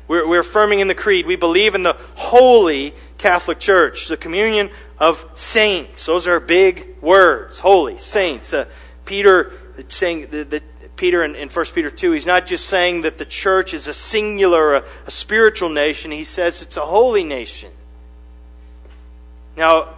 We're, 0.08 0.28
we're 0.28 0.40
affirming 0.40 0.80
in 0.80 0.88
the 0.88 0.94
Creed, 0.94 1.26
we 1.26 1.36
believe 1.36 1.74
in 1.74 1.82
the 1.82 1.94
holy 2.14 2.94
Catholic 3.18 3.58
Church, 3.58 4.08
the 4.08 4.16
communion 4.16 4.70
of 4.98 5.26
saints. 5.34 6.06
Those 6.06 6.26
are 6.26 6.38
big 6.38 7.00
words. 7.00 7.58
Holy, 7.58 7.98
saints. 7.98 8.52
Uh, 8.52 8.66
Peter 9.04 9.52
saying 9.88 10.28
that 10.30 10.62
Peter 10.96 11.22
in, 11.24 11.34
in 11.34 11.48
1 11.48 11.64
Peter 11.74 11.90
2, 11.90 12.12
he's 12.12 12.26
not 12.26 12.46
just 12.46 12.66
saying 12.66 13.02
that 13.02 13.18
the 13.18 13.26
church 13.26 13.74
is 13.74 13.88
a 13.88 13.94
singular, 13.94 14.76
a, 14.76 14.84
a 15.06 15.10
spiritual 15.10 15.68
nation. 15.68 16.10
He 16.10 16.24
says 16.24 16.62
it's 16.62 16.76
a 16.76 16.86
holy 16.86 17.24
nation. 17.24 17.70
Now, 19.56 19.94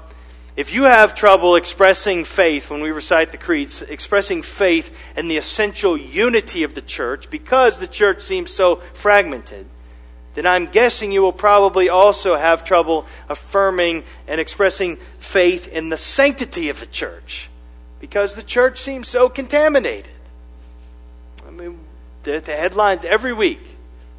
if 0.56 0.72
you 0.72 0.84
have 0.84 1.14
trouble 1.14 1.56
expressing 1.56 2.24
faith 2.24 2.70
when 2.70 2.80
we 2.80 2.90
recite 2.90 3.30
the 3.30 3.38
creeds, 3.38 3.82
expressing 3.82 4.42
faith 4.42 4.96
in 5.16 5.28
the 5.28 5.36
essential 5.36 5.96
unity 5.96 6.64
of 6.64 6.74
the 6.74 6.82
church 6.82 7.30
because 7.30 7.78
the 7.78 7.86
church 7.86 8.22
seems 8.22 8.52
so 8.52 8.76
fragmented, 8.94 9.66
then 10.34 10.46
I'm 10.46 10.66
guessing 10.66 11.12
you 11.12 11.22
will 11.22 11.32
probably 11.32 11.88
also 11.88 12.36
have 12.36 12.64
trouble 12.64 13.06
affirming 13.28 14.04
and 14.26 14.40
expressing 14.40 14.96
faith 15.18 15.68
in 15.68 15.88
the 15.88 15.96
sanctity 15.96 16.68
of 16.68 16.80
the 16.80 16.86
church 16.86 17.48
because 18.00 18.34
the 18.34 18.42
church 18.42 18.80
seems 18.80 19.08
so 19.08 19.28
contaminated. 19.28 20.10
I 21.46 21.50
mean, 21.50 21.78
the, 22.22 22.40
the 22.40 22.54
headlines 22.54 23.04
every 23.04 23.32
week 23.32 23.60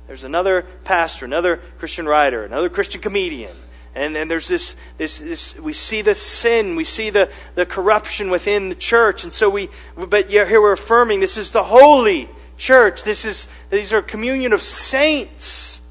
there's 0.08 0.24
another 0.24 0.64
pastor, 0.86 1.26
another 1.26 1.58
Christian 1.78 2.08
writer, 2.08 2.44
another 2.44 2.70
Christian 2.70 3.00
comedian 3.00 3.56
and 3.96 4.16
then 4.16 4.28
there's 4.28 4.48
this, 4.48 4.76
this, 4.98 5.20
this, 5.20 5.60
we 5.60 5.74
see 5.74 6.02
the 6.02 6.16
sin, 6.16 6.76
we 6.76 6.84
see 6.84 7.10
the, 7.10 7.32
the 7.56 7.66
corruption 7.66 8.30
within 8.30 8.70
the 8.70 8.76
church. 8.76 9.24
And 9.24 9.34
so 9.34 9.50
we, 9.50 9.70
but 9.96 10.30
here 10.30 10.62
we're 10.62 10.74
affirming 10.74 11.20
this 11.20 11.38
is 11.38 11.52
the 11.52 11.64
holy 11.64 12.30
church. 12.58 13.04
This 13.04 13.26
is, 13.26 13.48
these 13.70 13.92
are 13.92 14.02
communion 14.02 14.54
of 14.54 14.62
saints. 14.62 15.82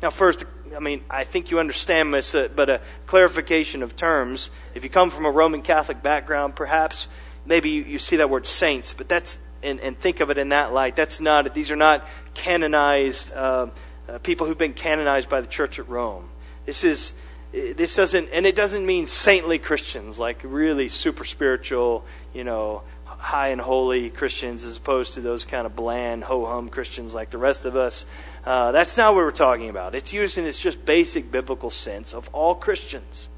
Now, 0.00 0.10
first, 0.10 0.44
I 0.76 0.80
mean, 0.80 1.02
I 1.10 1.24
think 1.24 1.50
you 1.50 1.58
understand 1.58 2.14
this, 2.14 2.34
uh, 2.34 2.48
but 2.54 2.70
a 2.70 2.80
clarification 3.06 3.82
of 3.82 3.96
terms. 3.96 4.50
If 4.74 4.84
you 4.84 4.90
come 4.90 5.10
from 5.10 5.24
a 5.24 5.30
Roman 5.30 5.62
Catholic 5.62 6.02
background, 6.02 6.54
perhaps 6.54 7.08
maybe 7.44 7.70
you, 7.70 7.82
you 7.82 7.98
see 7.98 8.16
that 8.16 8.30
word 8.30 8.46
saints, 8.46 8.94
but 8.94 9.08
that's, 9.08 9.40
and, 9.62 9.80
and, 9.80 9.98
think 9.98 10.20
of 10.20 10.30
it 10.30 10.38
in 10.38 10.50
that 10.50 10.72
light. 10.72 10.94
That's 10.94 11.20
not, 11.20 11.52
these 11.52 11.72
are 11.72 11.76
not 11.76 12.06
canonized, 12.34 13.32
uh, 13.34 13.70
uh, 14.08 14.18
people 14.18 14.46
who've 14.46 14.58
been 14.58 14.72
canonized 14.72 15.28
by 15.28 15.40
the 15.40 15.48
church 15.48 15.80
at 15.80 15.88
Rome. 15.88 16.28
This 16.68 16.84
is 16.84 17.14
this 17.50 17.96
doesn't 17.96 18.28
and 18.30 18.44
it 18.44 18.54
doesn't 18.54 18.84
mean 18.84 19.06
saintly 19.06 19.58
Christians 19.58 20.18
like 20.18 20.40
really 20.42 20.90
super 20.90 21.24
spiritual, 21.24 22.04
you 22.34 22.44
know, 22.44 22.82
high 23.06 23.48
and 23.48 23.58
holy 23.58 24.10
Christians 24.10 24.64
as 24.64 24.76
opposed 24.76 25.14
to 25.14 25.22
those 25.22 25.46
kind 25.46 25.64
of 25.64 25.74
bland 25.74 26.24
ho 26.24 26.44
hum 26.44 26.68
Christians 26.68 27.14
like 27.14 27.30
the 27.30 27.38
rest 27.38 27.64
of 27.64 27.74
us. 27.74 28.04
Uh, 28.44 28.70
that's 28.72 28.98
not 28.98 29.14
what 29.14 29.24
we're 29.24 29.30
talking 29.30 29.70
about. 29.70 29.94
It's 29.94 30.12
used 30.12 30.36
in 30.36 30.44
its 30.44 30.60
just 30.60 30.84
basic 30.84 31.30
biblical 31.30 31.70
sense 31.70 32.12
of 32.12 32.28
all 32.34 32.54
Christians. 32.54 33.30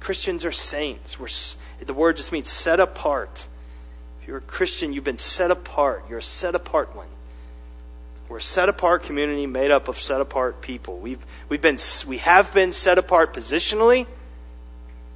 Christians 0.00 0.46
are 0.46 0.52
saints. 0.52 1.20
We're, 1.20 1.28
the 1.84 1.92
word 1.92 2.16
just 2.16 2.32
means 2.32 2.48
set 2.48 2.80
apart. 2.80 3.46
If 4.22 4.26
you're 4.26 4.38
a 4.38 4.40
Christian, 4.40 4.94
you've 4.94 5.04
been 5.04 5.18
set 5.18 5.50
apart. 5.50 6.06
You're 6.08 6.20
a 6.20 6.22
set 6.22 6.54
apart 6.54 6.96
one. 6.96 7.08
We're 8.28 8.38
a 8.38 8.42
set 8.42 8.68
apart 8.68 9.02
community 9.02 9.46
made 9.46 9.70
up 9.70 9.88
of 9.88 9.98
set 9.98 10.20
apart 10.20 10.60
people. 10.60 10.98
We've, 10.98 11.24
we've 11.48 11.60
been, 11.60 11.78
we 12.06 12.18
have 12.18 12.52
been 12.54 12.72
set 12.72 12.98
apart 12.98 13.34
positionally. 13.34 14.06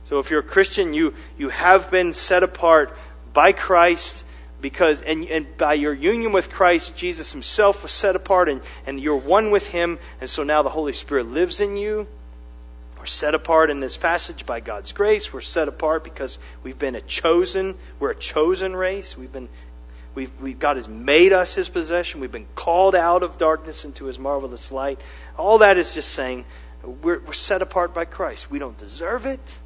So 0.05 0.19
if 0.19 0.31
you're 0.31 0.41
a 0.41 0.45
Christian, 0.45 0.95
you, 0.95 1.15
you 1.37 1.49
have 1.49 1.91
been 1.91 2.15
set 2.15 2.43
apart 2.43 2.97
by 3.33 3.53
Christ 3.53 4.25
because 4.61 5.03
and, 5.03 5.25
and 5.27 5.57
by 5.57 5.75
your 5.75 5.95
union 5.95 6.33
with 6.33 6.51
Christ, 6.51 6.97
Jesus 6.97 7.33
himself 7.33 7.83
was 7.83 7.93
set 7.93 8.17
apart 8.17 8.49
and, 8.49 8.61
and 8.87 9.01
you're 9.01 9.17
one 9.17 9.51
with 9.51 9.69
him, 9.69 9.99
and 10.21 10.29
so 10.29 10.43
now 10.43 10.63
the 10.63 10.71
Holy 10.71 10.93
Spirit 10.93 11.29
lives 11.29 11.61
in 11.61 11.77
you. 11.77 12.09
We're 12.99 13.07
set 13.07 13.35
apart 13.35 13.71
in 13.71 13.79
this 13.79 13.97
passage 13.97 14.45
by 14.45 14.59
God's 14.59 14.93
grace. 14.93 15.33
We're 15.33 15.41
set 15.41 15.69
apart 15.69 16.03
because 16.03 16.39
we've 16.65 16.79
been 16.79 16.97
a 16.97 17.01
chosen, 17.01 17.77
we're 18.01 18.11
a 18.11 18.17
chosen 18.17 18.75
race. 18.75 19.17
We've 19.17 19.33
been 19.33 19.49
We've, 20.19 20.41
we, 20.41 20.53
God 20.53 20.75
has 20.75 20.89
made 20.89 21.33
us 21.33 21.55
his 21.55 21.69
possession. 21.69 22.19
We've 22.21 22.33
been 22.33 22.49
called 22.57 22.97
out 22.97 23.23
of 23.23 23.39
darkness 23.39 23.85
into 23.85 24.07
his 24.07 24.19
marvelous 24.19 24.73
light. 24.73 25.01
All 25.37 25.59
that 25.59 25.79
is 25.79 25.95
just 25.95 26.11
saying 26.11 26.45
we're, 26.83 27.21
we're 27.21 27.33
set 27.33 27.63
apart 27.63 27.95
by 27.95 28.05
Christ. 28.05 28.51
We 28.51 28.59
don't 28.59 28.77
deserve 28.77 29.27
it. 29.27 29.59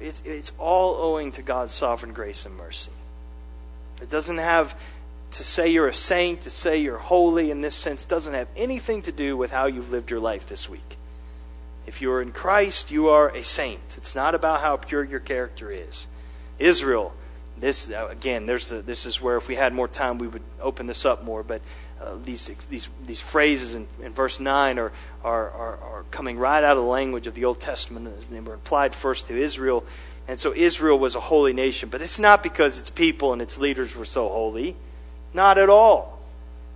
It's, 0.00 0.22
it's 0.24 0.52
all 0.58 0.94
owing 0.94 1.32
to 1.32 1.42
God's 1.42 1.74
sovereign 1.74 2.12
grace 2.12 2.46
and 2.46 2.56
mercy. 2.56 2.92
It 4.00 4.08
doesn't 4.08 4.38
have 4.38 4.80
to 5.32 5.42
say 5.42 5.70
you're 5.70 5.88
a 5.88 5.94
saint, 5.94 6.42
to 6.42 6.50
say 6.50 6.78
you're 6.78 6.96
holy 6.96 7.50
in 7.50 7.60
this 7.60 7.74
sense, 7.74 8.04
doesn't 8.04 8.34
have 8.34 8.46
anything 8.56 9.02
to 9.02 9.12
do 9.12 9.36
with 9.36 9.50
how 9.50 9.66
you've 9.66 9.90
lived 9.90 10.08
your 10.08 10.20
life 10.20 10.46
this 10.46 10.68
week. 10.68 10.96
If 11.84 12.00
you're 12.00 12.22
in 12.22 12.30
Christ, 12.30 12.92
you 12.92 13.08
are 13.08 13.34
a 13.34 13.42
saint. 13.42 13.96
It's 13.96 14.14
not 14.14 14.36
about 14.36 14.60
how 14.60 14.76
pure 14.76 15.02
your 15.02 15.18
character 15.18 15.72
is. 15.72 16.06
Israel 16.60 17.12
this 17.60 17.90
uh, 17.90 18.08
again, 18.10 18.46
there's 18.46 18.70
a, 18.70 18.82
this 18.82 19.06
is 19.06 19.20
where 19.20 19.36
if 19.36 19.48
we 19.48 19.54
had 19.54 19.72
more 19.72 19.88
time, 19.88 20.18
we 20.18 20.28
would 20.28 20.42
open 20.60 20.86
this 20.86 21.04
up 21.04 21.24
more. 21.24 21.42
But 21.42 21.60
uh, 22.00 22.16
these 22.24 22.50
these 22.70 22.88
these 23.06 23.20
phrases 23.20 23.74
in, 23.74 23.86
in 24.02 24.12
verse 24.12 24.40
nine 24.40 24.78
are, 24.78 24.92
are, 25.24 25.50
are 25.50 25.76
are 25.78 26.04
coming 26.10 26.38
right 26.38 26.62
out 26.62 26.76
of 26.76 26.82
the 26.82 26.90
language 26.90 27.26
of 27.26 27.34
the 27.34 27.44
Old 27.44 27.60
Testament. 27.60 28.06
and 28.06 28.24
They 28.30 28.40
were 28.40 28.54
applied 28.54 28.94
first 28.94 29.26
to 29.28 29.36
Israel, 29.36 29.84
and 30.26 30.38
so 30.38 30.52
Israel 30.54 30.98
was 30.98 31.14
a 31.14 31.20
holy 31.20 31.52
nation. 31.52 31.88
But 31.88 32.02
it's 32.02 32.18
not 32.18 32.42
because 32.42 32.78
its 32.78 32.90
people 32.90 33.32
and 33.32 33.42
its 33.42 33.58
leaders 33.58 33.96
were 33.96 34.04
so 34.04 34.28
holy, 34.28 34.76
not 35.32 35.58
at 35.58 35.68
all. 35.68 36.18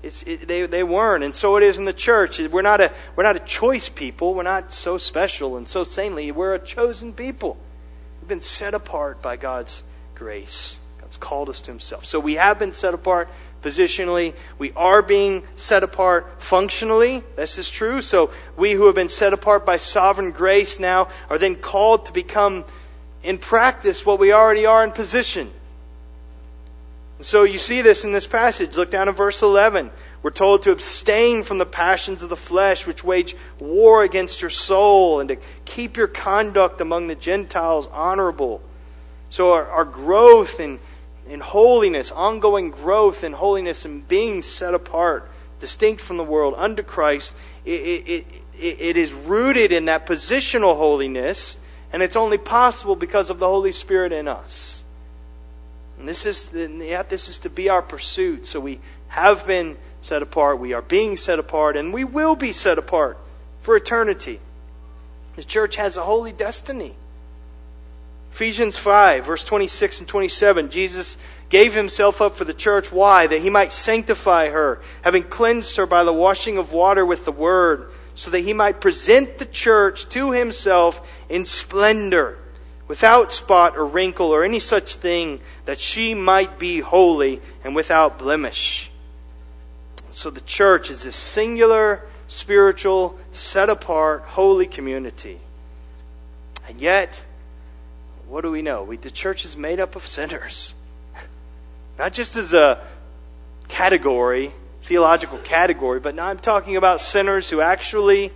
It's, 0.02 0.24
it, 0.24 0.48
they, 0.48 0.66
they 0.66 0.82
weren't, 0.82 1.22
and 1.22 1.32
so 1.32 1.56
it 1.56 1.62
is 1.62 1.78
in 1.78 1.84
the 1.84 1.92
church. 1.92 2.40
We're 2.40 2.62
not, 2.62 2.80
a, 2.80 2.92
we're 3.14 3.22
not 3.22 3.36
a 3.36 3.40
choice 3.40 3.88
people. 3.88 4.34
We're 4.34 4.42
not 4.42 4.72
so 4.72 4.98
special 4.98 5.56
and 5.56 5.68
so 5.68 5.84
saintly. 5.84 6.32
We're 6.32 6.54
a 6.54 6.58
chosen 6.58 7.12
people. 7.12 7.56
We've 8.20 8.28
been 8.28 8.40
set 8.40 8.74
apart 8.74 9.22
by 9.22 9.36
God's 9.36 9.84
grace. 10.22 10.78
God's 11.00 11.16
called 11.16 11.48
us 11.48 11.60
to 11.62 11.72
Himself. 11.72 12.04
So 12.04 12.20
we 12.20 12.34
have 12.34 12.56
been 12.56 12.72
set 12.72 12.94
apart 12.94 13.28
positionally. 13.60 14.34
We 14.56 14.70
are 14.72 15.02
being 15.02 15.42
set 15.56 15.82
apart 15.82 16.40
functionally. 16.40 17.24
This 17.34 17.58
is 17.58 17.68
true. 17.68 18.00
So 18.00 18.30
we 18.56 18.72
who 18.72 18.86
have 18.86 18.94
been 18.94 19.08
set 19.08 19.32
apart 19.32 19.66
by 19.66 19.78
sovereign 19.78 20.30
grace 20.30 20.78
now 20.78 21.08
are 21.28 21.38
then 21.38 21.56
called 21.56 22.06
to 22.06 22.12
become 22.12 22.64
in 23.24 23.38
practice 23.38 24.06
what 24.06 24.20
we 24.20 24.32
already 24.32 24.64
are 24.64 24.84
in 24.84 24.92
position. 24.92 25.50
So 27.20 27.42
you 27.42 27.58
see 27.58 27.82
this 27.82 28.04
in 28.04 28.12
this 28.12 28.28
passage. 28.28 28.76
Look 28.76 28.92
down 28.92 29.08
at 29.08 29.16
verse 29.16 29.42
11. 29.42 29.90
We're 30.22 30.30
told 30.30 30.62
to 30.62 30.70
abstain 30.70 31.42
from 31.42 31.58
the 31.58 31.66
passions 31.66 32.22
of 32.22 32.28
the 32.28 32.36
flesh, 32.36 32.86
which 32.86 33.02
wage 33.02 33.34
war 33.58 34.04
against 34.04 34.40
your 34.40 34.50
soul, 34.50 35.18
and 35.18 35.28
to 35.28 35.36
keep 35.64 35.96
your 35.96 36.06
conduct 36.06 36.80
among 36.80 37.08
the 37.08 37.16
Gentiles 37.16 37.88
honorable. 37.92 38.60
So 39.32 39.52
our, 39.52 39.66
our 39.66 39.86
growth 39.86 40.60
in, 40.60 40.78
in 41.26 41.40
holiness, 41.40 42.10
ongoing 42.10 42.70
growth 42.70 43.24
in 43.24 43.32
holiness 43.32 43.86
and 43.86 44.06
being 44.06 44.42
set 44.42 44.74
apart, 44.74 45.26
distinct 45.58 46.02
from 46.02 46.18
the 46.18 46.22
world, 46.22 46.52
under 46.58 46.82
Christ, 46.82 47.32
it, 47.64 47.80
it, 47.80 48.26
it, 48.58 48.80
it 48.80 48.96
is 48.98 49.14
rooted 49.14 49.72
in 49.72 49.86
that 49.86 50.04
positional 50.04 50.76
holiness, 50.76 51.56
and 51.94 52.02
it's 52.02 52.14
only 52.14 52.36
possible 52.36 52.94
because 52.94 53.30
of 53.30 53.38
the 53.38 53.46
Holy 53.46 53.72
Spirit 53.72 54.12
in 54.12 54.28
us. 54.28 54.84
And 55.98 56.06
this 56.06 56.26
is, 56.26 56.52
yet 56.52 57.08
this 57.08 57.30
is 57.30 57.38
to 57.38 57.48
be 57.48 57.70
our 57.70 57.80
pursuit. 57.80 58.44
So 58.44 58.60
we 58.60 58.80
have 59.08 59.46
been 59.46 59.78
set 60.02 60.20
apart, 60.20 60.58
we 60.58 60.74
are 60.74 60.82
being 60.82 61.16
set 61.16 61.38
apart, 61.38 61.78
and 61.78 61.90
we 61.90 62.04
will 62.04 62.36
be 62.36 62.52
set 62.52 62.76
apart 62.76 63.16
for 63.62 63.76
eternity. 63.76 64.40
The 65.36 65.42
church 65.42 65.76
has 65.76 65.96
a 65.96 66.02
holy 66.02 66.32
destiny. 66.32 66.96
Ephesians 68.32 68.78
5, 68.78 69.26
verse 69.26 69.44
26 69.44 70.00
and 70.00 70.08
27, 70.08 70.70
Jesus 70.70 71.18
gave 71.50 71.74
himself 71.74 72.22
up 72.22 72.34
for 72.34 72.46
the 72.46 72.54
church. 72.54 72.90
Why? 72.90 73.26
That 73.26 73.42
he 73.42 73.50
might 73.50 73.74
sanctify 73.74 74.48
her, 74.48 74.80
having 75.02 75.24
cleansed 75.24 75.76
her 75.76 75.84
by 75.84 76.02
the 76.02 76.14
washing 76.14 76.56
of 76.56 76.72
water 76.72 77.04
with 77.04 77.26
the 77.26 77.32
word, 77.32 77.90
so 78.14 78.30
that 78.30 78.40
he 78.40 78.54
might 78.54 78.80
present 78.80 79.36
the 79.36 79.44
church 79.44 80.08
to 80.08 80.32
himself 80.32 81.22
in 81.28 81.44
splendor, 81.44 82.38
without 82.88 83.32
spot 83.32 83.76
or 83.76 83.84
wrinkle 83.84 84.28
or 84.28 84.44
any 84.44 84.58
such 84.58 84.94
thing, 84.94 85.40
that 85.66 85.78
she 85.78 86.14
might 86.14 86.58
be 86.58 86.80
holy 86.80 87.42
and 87.62 87.76
without 87.76 88.18
blemish. 88.18 88.90
So 90.10 90.30
the 90.30 90.40
church 90.40 90.90
is 90.90 91.02
this 91.02 91.16
singular, 91.16 92.06
spiritual, 92.28 93.18
set 93.32 93.68
apart, 93.68 94.22
holy 94.22 94.66
community. 94.66 95.38
And 96.66 96.80
yet, 96.80 97.26
what 98.32 98.40
do 98.40 98.50
we 98.50 98.62
know? 98.62 98.82
We, 98.82 98.96
the 98.96 99.10
church 99.10 99.44
is 99.44 99.58
made 99.58 99.78
up 99.78 99.94
of 99.94 100.06
sinners. 100.06 100.74
Not 101.98 102.14
just 102.14 102.34
as 102.34 102.54
a 102.54 102.82
category, 103.68 104.52
theological 104.84 105.36
category, 105.36 106.00
but 106.00 106.14
now 106.14 106.28
I'm 106.28 106.38
talking 106.38 106.76
about 106.76 107.02
sinners 107.02 107.50
who 107.50 107.60
actually, 107.60 108.32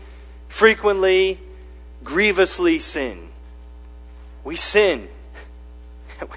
frequently, 0.50 1.40
grievously 2.04 2.78
sin. 2.78 3.30
We 4.44 4.56
sin. 4.56 5.08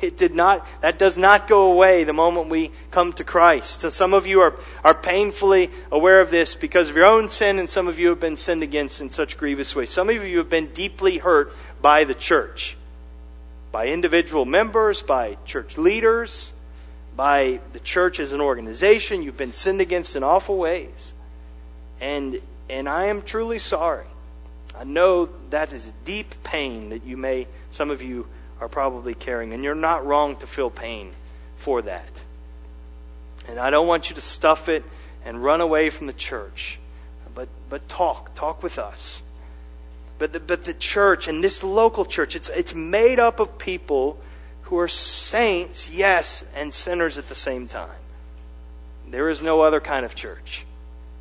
It 0.01 0.17
did 0.17 0.33
not, 0.33 0.67
that 0.81 0.99
does 0.99 1.15
not 1.15 1.47
go 1.47 1.71
away 1.71 2.03
the 2.03 2.11
moment 2.11 2.49
we 2.49 2.71
come 2.91 3.13
to 3.13 3.23
Christ. 3.23 3.79
So 3.79 3.89
some 3.89 4.13
of 4.13 4.27
you 4.27 4.41
are, 4.41 4.55
are 4.83 4.93
painfully 4.93 5.71
aware 5.89 6.19
of 6.19 6.31
this 6.31 6.53
because 6.53 6.89
of 6.89 6.97
your 6.97 7.05
own 7.05 7.29
sin, 7.29 7.59
and 7.59 7.69
some 7.69 7.87
of 7.87 7.97
you 7.97 8.09
have 8.09 8.19
been 8.19 8.35
sinned 8.35 8.61
against 8.61 8.99
in 8.99 9.09
such 9.09 9.37
grievous 9.37 9.77
ways. 9.77 9.89
Some 9.89 10.09
of 10.09 10.25
you 10.25 10.37
have 10.37 10.49
been 10.49 10.67
deeply 10.73 11.19
hurt 11.19 11.55
by 11.81 12.03
the 12.03 12.13
church 12.13 12.75
by 13.71 13.87
individual 13.87 14.45
members, 14.45 15.01
by 15.01 15.37
church 15.45 15.77
leaders, 15.77 16.53
by 17.15 17.59
the 17.73 17.79
church 17.79 18.19
as 18.19 18.33
an 18.33 18.41
organization. 18.41 19.21
You've 19.21 19.37
been 19.37 19.51
sinned 19.51 19.81
against 19.81 20.15
in 20.15 20.23
awful 20.23 20.57
ways. 20.57 21.13
And, 22.01 22.41
and 22.69 22.87
I 22.87 23.05
am 23.05 23.21
truly 23.21 23.59
sorry. 23.59 24.05
I 24.77 24.83
know 24.85 25.29
that 25.49 25.73
is 25.73 25.91
deep 26.05 26.43
pain 26.43 26.89
that 26.89 27.03
you 27.03 27.17
may, 27.17 27.47
some 27.71 27.91
of 27.91 28.01
you 28.01 28.27
are 28.61 28.69
probably 28.69 29.13
carrying, 29.13 29.53
and 29.53 29.63
you're 29.63 29.75
not 29.75 30.05
wrong 30.05 30.37
to 30.37 30.47
feel 30.47 30.69
pain 30.69 31.11
for 31.57 31.81
that. 31.81 32.23
And 33.47 33.59
I 33.59 33.69
don't 33.69 33.87
want 33.87 34.09
you 34.09 34.15
to 34.15 34.21
stuff 34.21 34.69
it 34.69 34.83
and 35.25 35.43
run 35.43 35.59
away 35.59 35.89
from 35.89 36.07
the 36.07 36.13
church. 36.13 36.79
But, 37.35 37.49
but 37.69 37.87
talk. 37.89 38.33
Talk 38.35 38.63
with 38.63 38.77
us. 38.77 39.21
But 40.19 40.33
the, 40.33 40.39
but 40.39 40.65
the 40.65 40.73
church 40.73 41.27
and 41.27 41.43
this 41.43 41.63
local 41.63 42.05
church, 42.05 42.35
it's, 42.35 42.49
it's 42.49 42.75
made 42.75 43.19
up 43.19 43.39
of 43.39 43.57
people 43.57 44.19
who 44.63 44.77
are 44.77 44.89
saints, 44.89 45.89
yes, 45.89 46.43
and 46.53 46.73
sinners 46.73 47.17
at 47.17 47.29
the 47.29 47.35
same 47.35 47.67
time. 47.67 47.89
There 49.09 49.29
is 49.29 49.41
no 49.41 49.61
other 49.61 49.79
kind 49.79 50.05
of 50.05 50.13
church. 50.13 50.65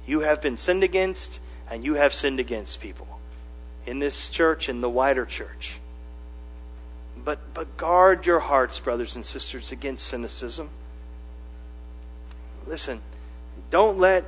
You 0.06 0.20
have 0.20 0.42
been 0.42 0.56
sinned 0.56 0.82
against, 0.82 1.38
and 1.70 1.84
you 1.84 1.94
have 1.94 2.12
sinned 2.12 2.40
against 2.40 2.80
people 2.80 3.06
in 3.86 4.00
this 4.00 4.28
church, 4.28 4.68
in 4.68 4.80
the 4.80 4.90
wider 4.90 5.24
church. 5.24 5.78
But, 7.24 7.54
but 7.54 7.76
guard 7.76 8.26
your 8.26 8.40
hearts, 8.40 8.80
brothers 8.80 9.16
and 9.16 9.24
sisters, 9.24 9.72
against 9.72 10.06
cynicism. 10.06 10.68
Listen, 12.66 13.00
don't 13.70 13.98
let 13.98 14.24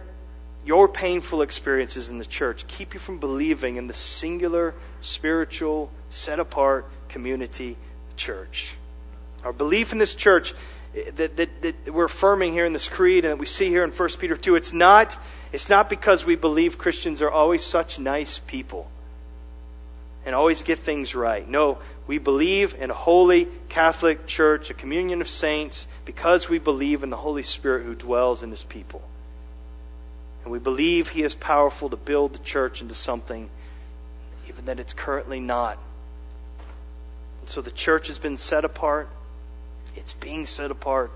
your 0.65 0.89
painful 0.89 1.43
experiences 1.43 2.11
in 2.11 2.19
the 2.19 2.25
church 2.25 2.67
keep 2.67 2.95
you 2.95 3.01
from 3.01 3.19
believing 3.19 3.77
in 3.77 3.87
the 3.87 3.95
singular, 3.95 4.75
spiritual, 5.01 5.91
set 6.11 6.39
apart 6.39 6.87
community, 7.09 7.77
the 8.09 8.15
church. 8.17 8.75
Our 9.45 9.53
belief 9.53 9.93
in 9.93 9.99
this 9.99 10.15
church 10.15 10.55
eh, 10.95 11.11
that, 11.17 11.37
that, 11.37 11.63
that, 11.63 11.95
we're 11.95 12.05
affirming 12.05 12.53
here 12.53 12.67
in 12.67 12.73
this 12.73 12.89
creed 12.89 13.25
and 13.25 13.33
that 13.33 13.39
we 13.39 13.47
see 13.47 13.69
here 13.69 13.85
in 13.85 13.91
1 13.91 14.09
Peter 14.19 14.37
2, 14.37 14.57
it's 14.57 14.73
not, 14.73 15.19
it's 15.53 15.69
not 15.69 15.89
because 15.89 16.25
we 16.25 16.37
believe 16.37 16.77
Christians 16.77 17.23
are 17.23 17.31
always 17.31 17.65
such 17.65 17.99
nice 17.99 18.39
people 18.41 18.91
and 20.27 20.35
always 20.35 20.63
get 20.63 20.79
things 20.79 21.15
right. 21.15 21.49
No, 21.49 21.79
we 22.07 22.19
believe 22.19 22.75
in 22.79 22.91
a 22.91 22.95
holy 22.95 23.49
Catholic 23.69 24.27
church, 24.27 24.69
a 24.69 24.75
communion 24.75 25.23
of 25.23 25.29
saints, 25.29 25.87
because 26.05 26.49
we 26.49 26.59
believe 26.59 27.03
in 27.03 27.09
the 27.09 27.17
Holy 27.17 27.43
Spirit 27.43 27.85
who 27.85 27.95
dwells 27.95 28.43
in 28.43 28.51
his 28.51 28.65
people. 28.65 29.03
And 30.43 30.53
we 30.53 30.59
believe 30.59 31.11
He 31.11 31.23
is 31.23 31.35
powerful 31.35 31.91
to 31.91 31.97
build 31.97 32.35
the 32.35 32.39
church 32.39 32.81
into 32.81 32.95
something 32.95 33.51
even 34.51 34.65
that 34.65 34.81
it's 34.81 34.93
currently 34.93 35.41
not. 35.41 35.79
And 37.41 37.49
so 37.49 37.61
the 37.61 37.71
church 37.71 38.09
has 38.09 38.19
been 38.19 38.37
set 38.37 38.65
apart. 38.65 39.09
It's 39.95 40.13
being 40.13 40.45
set 40.45 40.71
apart. 40.71 41.13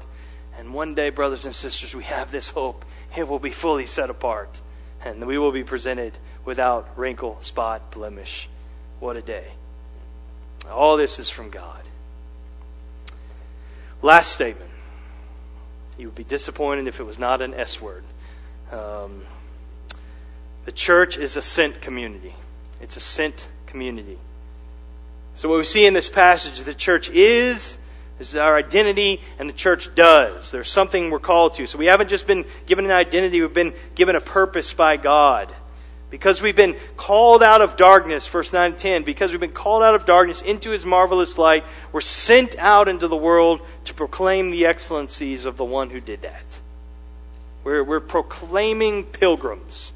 And 0.56 0.72
one 0.72 0.94
day, 0.94 1.10
brothers 1.10 1.44
and 1.44 1.54
sisters, 1.54 1.94
we 1.94 2.04
have 2.04 2.30
this 2.30 2.50
hope. 2.50 2.84
It 3.16 3.28
will 3.28 3.40
be 3.40 3.50
fully 3.50 3.86
set 3.86 4.08
apart. 4.08 4.60
And 5.04 5.26
we 5.26 5.36
will 5.36 5.52
be 5.52 5.64
presented 5.64 6.16
without 6.44 6.96
wrinkle, 6.96 7.38
spot, 7.42 7.90
blemish. 7.90 8.48
What 9.00 9.16
a 9.16 9.22
day. 9.22 9.48
All 10.70 10.96
this 10.96 11.18
is 11.18 11.28
from 11.28 11.50
God. 11.50 11.82
Last 14.00 14.32
statement. 14.32 14.70
You 15.98 16.06
would 16.06 16.14
be 16.14 16.24
disappointed 16.24 16.86
if 16.86 17.00
it 17.00 17.04
was 17.04 17.18
not 17.18 17.42
an 17.42 17.52
S 17.54 17.80
word. 17.80 18.04
Um, 18.74 19.22
the 20.64 20.72
church 20.72 21.16
is 21.16 21.36
a 21.36 21.42
sent 21.42 21.80
community. 21.80 22.34
It's 22.80 22.96
a 22.96 23.00
sent 23.00 23.46
community. 23.66 24.18
So 25.34 25.48
what 25.48 25.58
we 25.58 25.64
see 25.64 25.86
in 25.86 25.94
this 25.94 26.08
passage, 26.08 26.60
the 26.60 26.74
church 26.74 27.10
is, 27.10 27.78
is 28.18 28.36
our 28.36 28.56
identity, 28.56 29.20
and 29.38 29.48
the 29.48 29.54
church 29.54 29.94
does. 29.94 30.50
There's 30.50 30.70
something 30.70 31.10
we're 31.10 31.18
called 31.20 31.54
to. 31.54 31.66
So 31.66 31.78
we 31.78 31.86
haven't 31.86 32.08
just 32.08 32.26
been 32.26 32.44
given 32.66 32.84
an 32.84 32.90
identity, 32.90 33.40
we've 33.40 33.52
been 33.52 33.74
given 33.94 34.16
a 34.16 34.20
purpose 34.20 34.72
by 34.72 34.96
God. 34.96 35.54
Because 36.10 36.40
we've 36.40 36.54
been 36.54 36.76
called 36.96 37.42
out 37.42 37.60
of 37.60 37.76
darkness, 37.76 38.26
verse 38.28 38.52
9 38.52 38.72
and 38.72 38.78
10, 38.78 39.02
because 39.02 39.32
we've 39.32 39.40
been 39.40 39.50
called 39.50 39.82
out 39.82 39.96
of 39.96 40.04
darkness 40.04 40.42
into 40.42 40.70
his 40.70 40.86
marvelous 40.86 41.38
light, 41.38 41.64
we're 41.90 42.00
sent 42.00 42.56
out 42.58 42.86
into 42.86 43.08
the 43.08 43.16
world 43.16 43.60
to 43.84 43.94
proclaim 43.94 44.50
the 44.50 44.66
excellencies 44.66 45.44
of 45.44 45.56
the 45.56 45.64
one 45.64 45.90
who 45.90 46.00
did 46.00 46.22
that. 46.22 46.53
We're, 47.64 47.82
we're 47.82 48.00
proclaiming 48.00 49.04
pilgrims. 49.04 49.92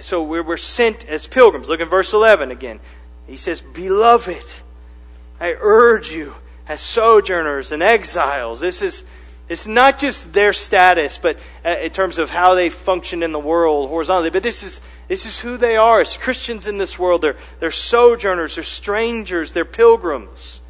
So 0.00 0.22
we're, 0.22 0.42
we're 0.42 0.56
sent 0.58 1.08
as 1.08 1.26
pilgrims. 1.26 1.68
Look 1.68 1.80
in 1.80 1.88
verse 1.88 2.12
11 2.12 2.50
again. 2.50 2.80
He 3.26 3.36
says, 3.36 3.62
Beloved, 3.62 4.44
I 5.40 5.56
urge 5.58 6.10
you 6.10 6.34
as 6.68 6.80
sojourners 6.80 7.72
and 7.72 7.82
exiles. 7.82 8.60
This 8.60 8.82
is 8.82 9.04
it's 9.50 9.66
not 9.66 9.98
just 9.98 10.32
their 10.32 10.52
status, 10.52 11.18
but 11.18 11.36
uh, 11.64 11.70
in 11.70 11.90
terms 11.90 12.18
of 12.18 12.30
how 12.30 12.54
they 12.54 12.70
function 12.70 13.24
in 13.24 13.32
the 13.32 13.40
world 13.40 13.88
horizontally, 13.88 14.30
but 14.30 14.44
this 14.44 14.62
is, 14.62 14.80
this 15.08 15.26
is 15.26 15.40
who 15.40 15.56
they 15.56 15.76
are 15.76 16.00
as 16.00 16.16
Christians 16.16 16.68
in 16.68 16.78
this 16.78 16.96
world. 17.00 17.20
They're, 17.20 17.36
they're 17.58 17.72
sojourners, 17.72 18.54
they're 18.54 18.62
strangers, 18.62 19.52
they're 19.52 19.64
pilgrims. 19.64 20.60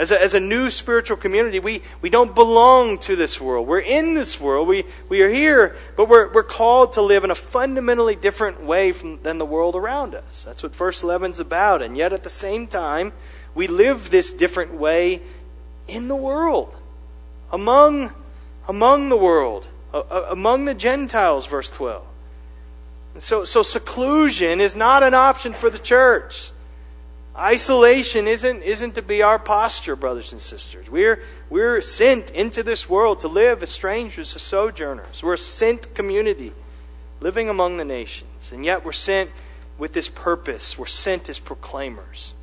As 0.00 0.10
a, 0.10 0.22
as 0.22 0.32
a 0.32 0.40
new 0.40 0.70
spiritual 0.70 1.18
community, 1.18 1.60
we, 1.60 1.82
we 2.00 2.08
don't 2.08 2.34
belong 2.34 2.96
to 3.00 3.16
this 3.16 3.38
world. 3.38 3.68
We're 3.68 3.80
in 3.80 4.14
this 4.14 4.40
world. 4.40 4.66
We, 4.66 4.86
we 5.10 5.20
are 5.20 5.28
here, 5.28 5.76
but 5.94 6.08
we're, 6.08 6.32
we're 6.32 6.42
called 6.42 6.94
to 6.94 7.02
live 7.02 7.22
in 7.22 7.30
a 7.30 7.34
fundamentally 7.34 8.16
different 8.16 8.64
way 8.64 8.92
from, 8.92 9.22
than 9.22 9.36
the 9.36 9.44
world 9.44 9.76
around 9.76 10.14
us. 10.14 10.44
That's 10.44 10.62
what 10.62 10.74
verse 10.74 11.02
11 11.02 11.32
is 11.32 11.38
about. 11.38 11.82
And 11.82 11.98
yet, 11.98 12.14
at 12.14 12.22
the 12.22 12.30
same 12.30 12.66
time, 12.66 13.12
we 13.54 13.66
live 13.66 14.08
this 14.08 14.32
different 14.32 14.72
way 14.72 15.20
in 15.86 16.08
the 16.08 16.16
world, 16.16 16.74
among, 17.52 18.10
among 18.66 19.10
the 19.10 19.18
world, 19.18 19.68
among 19.92 20.64
the 20.64 20.74
Gentiles, 20.74 21.44
verse 21.44 21.70
12. 21.70 22.02
So, 23.18 23.44
so 23.44 23.62
seclusion 23.62 24.62
is 24.62 24.74
not 24.74 25.02
an 25.02 25.12
option 25.12 25.52
for 25.52 25.68
the 25.68 25.78
church. 25.78 26.52
Isolation 27.40 28.28
isn't, 28.28 28.62
isn't 28.62 28.96
to 28.96 29.02
be 29.02 29.22
our 29.22 29.38
posture, 29.38 29.96
brothers 29.96 30.32
and 30.32 30.40
sisters. 30.40 30.90
We're, 30.90 31.22
we're 31.48 31.80
sent 31.80 32.30
into 32.32 32.62
this 32.62 32.86
world 32.86 33.20
to 33.20 33.28
live 33.28 33.62
as 33.62 33.70
strangers, 33.70 34.36
as 34.36 34.42
sojourners. 34.42 35.22
We're 35.22 35.32
a 35.32 35.38
sent 35.38 35.94
community 35.94 36.52
living 37.18 37.48
among 37.48 37.78
the 37.78 37.84
nations. 37.86 38.52
And 38.52 38.62
yet 38.62 38.84
we're 38.84 38.92
sent 38.92 39.30
with 39.78 39.94
this 39.94 40.10
purpose. 40.10 40.78
We're 40.78 40.84
sent 40.84 41.30
as 41.30 41.38
proclaimers. 41.38 42.34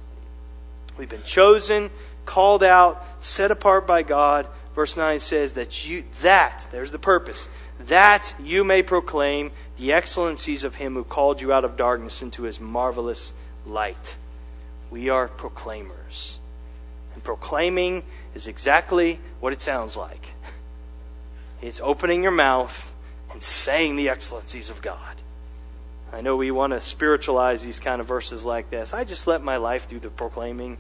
We've 0.97 1.07
been 1.07 1.21
chosen, 1.21 1.91
called 2.25 2.63
out, 2.63 3.05
set 3.19 3.51
apart 3.51 3.85
by 3.85 4.01
God. 4.01 4.47
Verse 4.73 4.97
9 4.97 5.19
says 5.19 5.53
that 5.53 5.87
you, 5.87 6.05
that, 6.21 6.65
there's 6.71 6.91
the 6.91 6.97
purpose, 6.97 7.47
that 7.81 8.33
you 8.41 8.63
may 8.63 8.81
proclaim 8.81 9.51
the 9.77 9.93
excellencies 9.93 10.63
of 10.63 10.73
him 10.73 10.95
who 10.95 11.03
called 11.03 11.39
you 11.39 11.53
out 11.53 11.65
of 11.65 11.77
darkness 11.77 12.23
into 12.23 12.43
his 12.43 12.59
marvelous 12.59 13.31
light. 13.63 14.17
We 14.89 15.09
are 15.09 15.27
proclaimers. 15.27 16.39
And 17.13 17.23
proclaiming 17.23 18.03
is 18.35 18.47
exactly 18.47 19.19
what 19.39 19.53
it 19.53 19.61
sounds 19.61 19.97
like 19.97 20.33
it's 21.61 21.81
opening 21.81 22.23
your 22.23 22.31
mouth 22.31 22.93
and 23.31 23.41
saying 23.41 23.95
the 23.95 24.09
excellencies 24.09 24.69
of 24.69 24.81
God. 24.81 25.01
I 26.13 26.21
know 26.21 26.37
we 26.37 26.51
want 26.51 26.71
to 26.73 26.79
spiritualize 26.79 27.63
these 27.63 27.79
kind 27.79 27.99
of 27.99 28.07
verses 28.07 28.45
like 28.45 28.69
this. 28.69 28.93
I 28.93 29.03
just 29.03 29.27
let 29.27 29.43
my 29.43 29.57
life 29.57 29.89
do 29.89 29.99
the 29.99 30.09
proclaiming. 30.09 30.77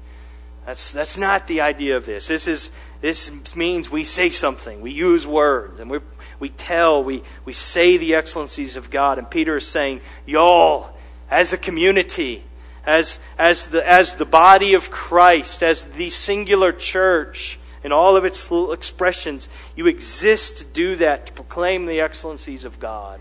That's, 0.65 0.91
that's 0.91 1.17
not 1.17 1.47
the 1.47 1.61
idea 1.61 1.97
of 1.97 2.05
this. 2.05 2.27
This, 2.27 2.47
is, 2.47 2.71
this 3.01 3.55
means 3.55 3.89
we 3.89 4.03
say 4.03 4.29
something. 4.29 4.81
We 4.81 4.91
use 4.91 5.27
words 5.27 5.79
and 5.79 5.89
we, 5.89 5.99
we 6.39 6.49
tell, 6.49 7.03
we, 7.03 7.23
we 7.45 7.53
say 7.53 7.97
the 7.97 8.15
excellencies 8.15 8.75
of 8.75 8.89
God. 8.89 9.17
And 9.17 9.29
Peter 9.29 9.57
is 9.57 9.67
saying, 9.67 10.01
y'all, 10.25 10.91
as 11.29 11.51
a 11.51 11.57
community, 11.57 12.43
as, 12.87 13.19
as, 13.37 13.67
the, 13.67 13.87
as 13.87 14.15
the 14.15 14.25
body 14.25 14.73
of 14.73 14.89
Christ, 14.89 15.61
as 15.61 15.83
the 15.83 16.09
singular 16.09 16.71
church, 16.71 17.59
in 17.83 17.91
all 17.91 18.15
of 18.15 18.25
its 18.25 18.49
little 18.49 18.71
expressions, 18.71 19.47
you 19.75 19.87
exist 19.87 20.57
to 20.59 20.63
do 20.63 20.95
that, 20.95 21.27
to 21.27 21.33
proclaim 21.33 21.85
the 21.85 21.99
excellencies 21.99 22.65
of 22.65 22.79
God. 22.79 23.19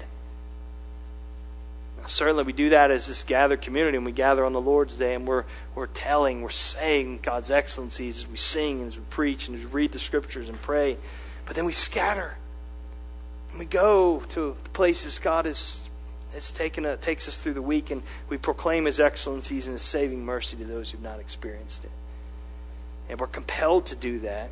Now, 1.98 2.06
Certainly, 2.06 2.44
we 2.44 2.52
do 2.52 2.70
that 2.70 2.90
as 2.90 3.06
this 3.06 3.24
gathered 3.24 3.60
community, 3.60 3.96
and 3.96 4.06
we 4.06 4.12
gather 4.12 4.44
on 4.44 4.52
the 4.52 4.60
Lord's 4.60 4.96
Day, 4.96 5.14
and 5.14 5.26
we're, 5.26 5.44
we're 5.74 5.88
telling, 5.88 6.42
we're 6.42 6.50
saying 6.50 7.20
God's 7.22 7.50
excellencies 7.50 8.18
as 8.18 8.28
we 8.28 8.36
sing, 8.36 8.78
and 8.78 8.86
as 8.86 8.96
we 8.96 9.04
preach, 9.10 9.48
and 9.48 9.58
as 9.58 9.64
we 9.64 9.70
read 9.70 9.92
the 9.92 9.98
Scriptures 9.98 10.48
and 10.48 10.60
pray. 10.62 10.96
But 11.44 11.56
then 11.56 11.64
we 11.64 11.72
scatter. 11.72 12.36
And 13.50 13.58
we 13.58 13.66
go 13.66 14.20
to 14.30 14.56
the 14.62 14.70
places 14.70 15.18
God 15.18 15.44
has, 15.44 15.85
has 16.36 16.50
taken 16.50 16.86
a, 16.86 16.96
takes 16.96 17.28
us 17.28 17.38
through 17.38 17.54
the 17.54 17.62
week, 17.62 17.90
and 17.90 18.02
we 18.28 18.38
proclaim 18.38 18.84
His 18.84 19.00
excellencies 19.00 19.66
and 19.66 19.74
His 19.74 19.82
saving 19.82 20.24
mercy 20.24 20.56
to 20.56 20.64
those 20.64 20.90
who've 20.90 21.02
not 21.02 21.18
experienced 21.18 21.84
it. 21.84 21.90
And 23.08 23.20
we're 23.20 23.26
compelled 23.26 23.86
to 23.86 23.96
do 23.96 24.20
that 24.20 24.50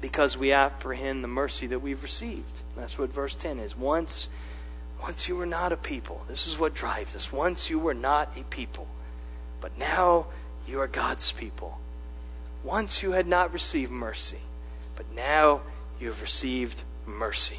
because 0.00 0.36
we 0.36 0.52
apprehend 0.52 1.22
the 1.22 1.28
mercy 1.28 1.66
that 1.68 1.80
we've 1.80 2.02
received. 2.02 2.62
That's 2.76 2.98
what 2.98 3.10
verse 3.10 3.34
10 3.34 3.58
is. 3.58 3.76
Once 3.76 4.28
once 5.02 5.28
you 5.28 5.36
were 5.36 5.46
not 5.46 5.72
a 5.72 5.76
people. 5.76 6.24
This 6.28 6.46
is 6.46 6.58
what 6.58 6.74
drives 6.74 7.14
us. 7.14 7.32
Once 7.32 7.68
you 7.68 7.78
were 7.78 7.94
not 7.94 8.30
a 8.36 8.44
people, 8.44 8.86
but 9.60 9.76
now 9.78 10.26
you 10.66 10.80
are 10.80 10.86
God's 10.86 11.32
people. 11.32 11.78
Once 12.64 13.02
you 13.02 13.12
had 13.12 13.26
not 13.26 13.52
received 13.52 13.90
mercy, 13.90 14.38
but 14.96 15.06
now 15.14 15.60
you 16.00 16.08
have 16.08 16.22
received 16.22 16.82
mercy. 17.06 17.58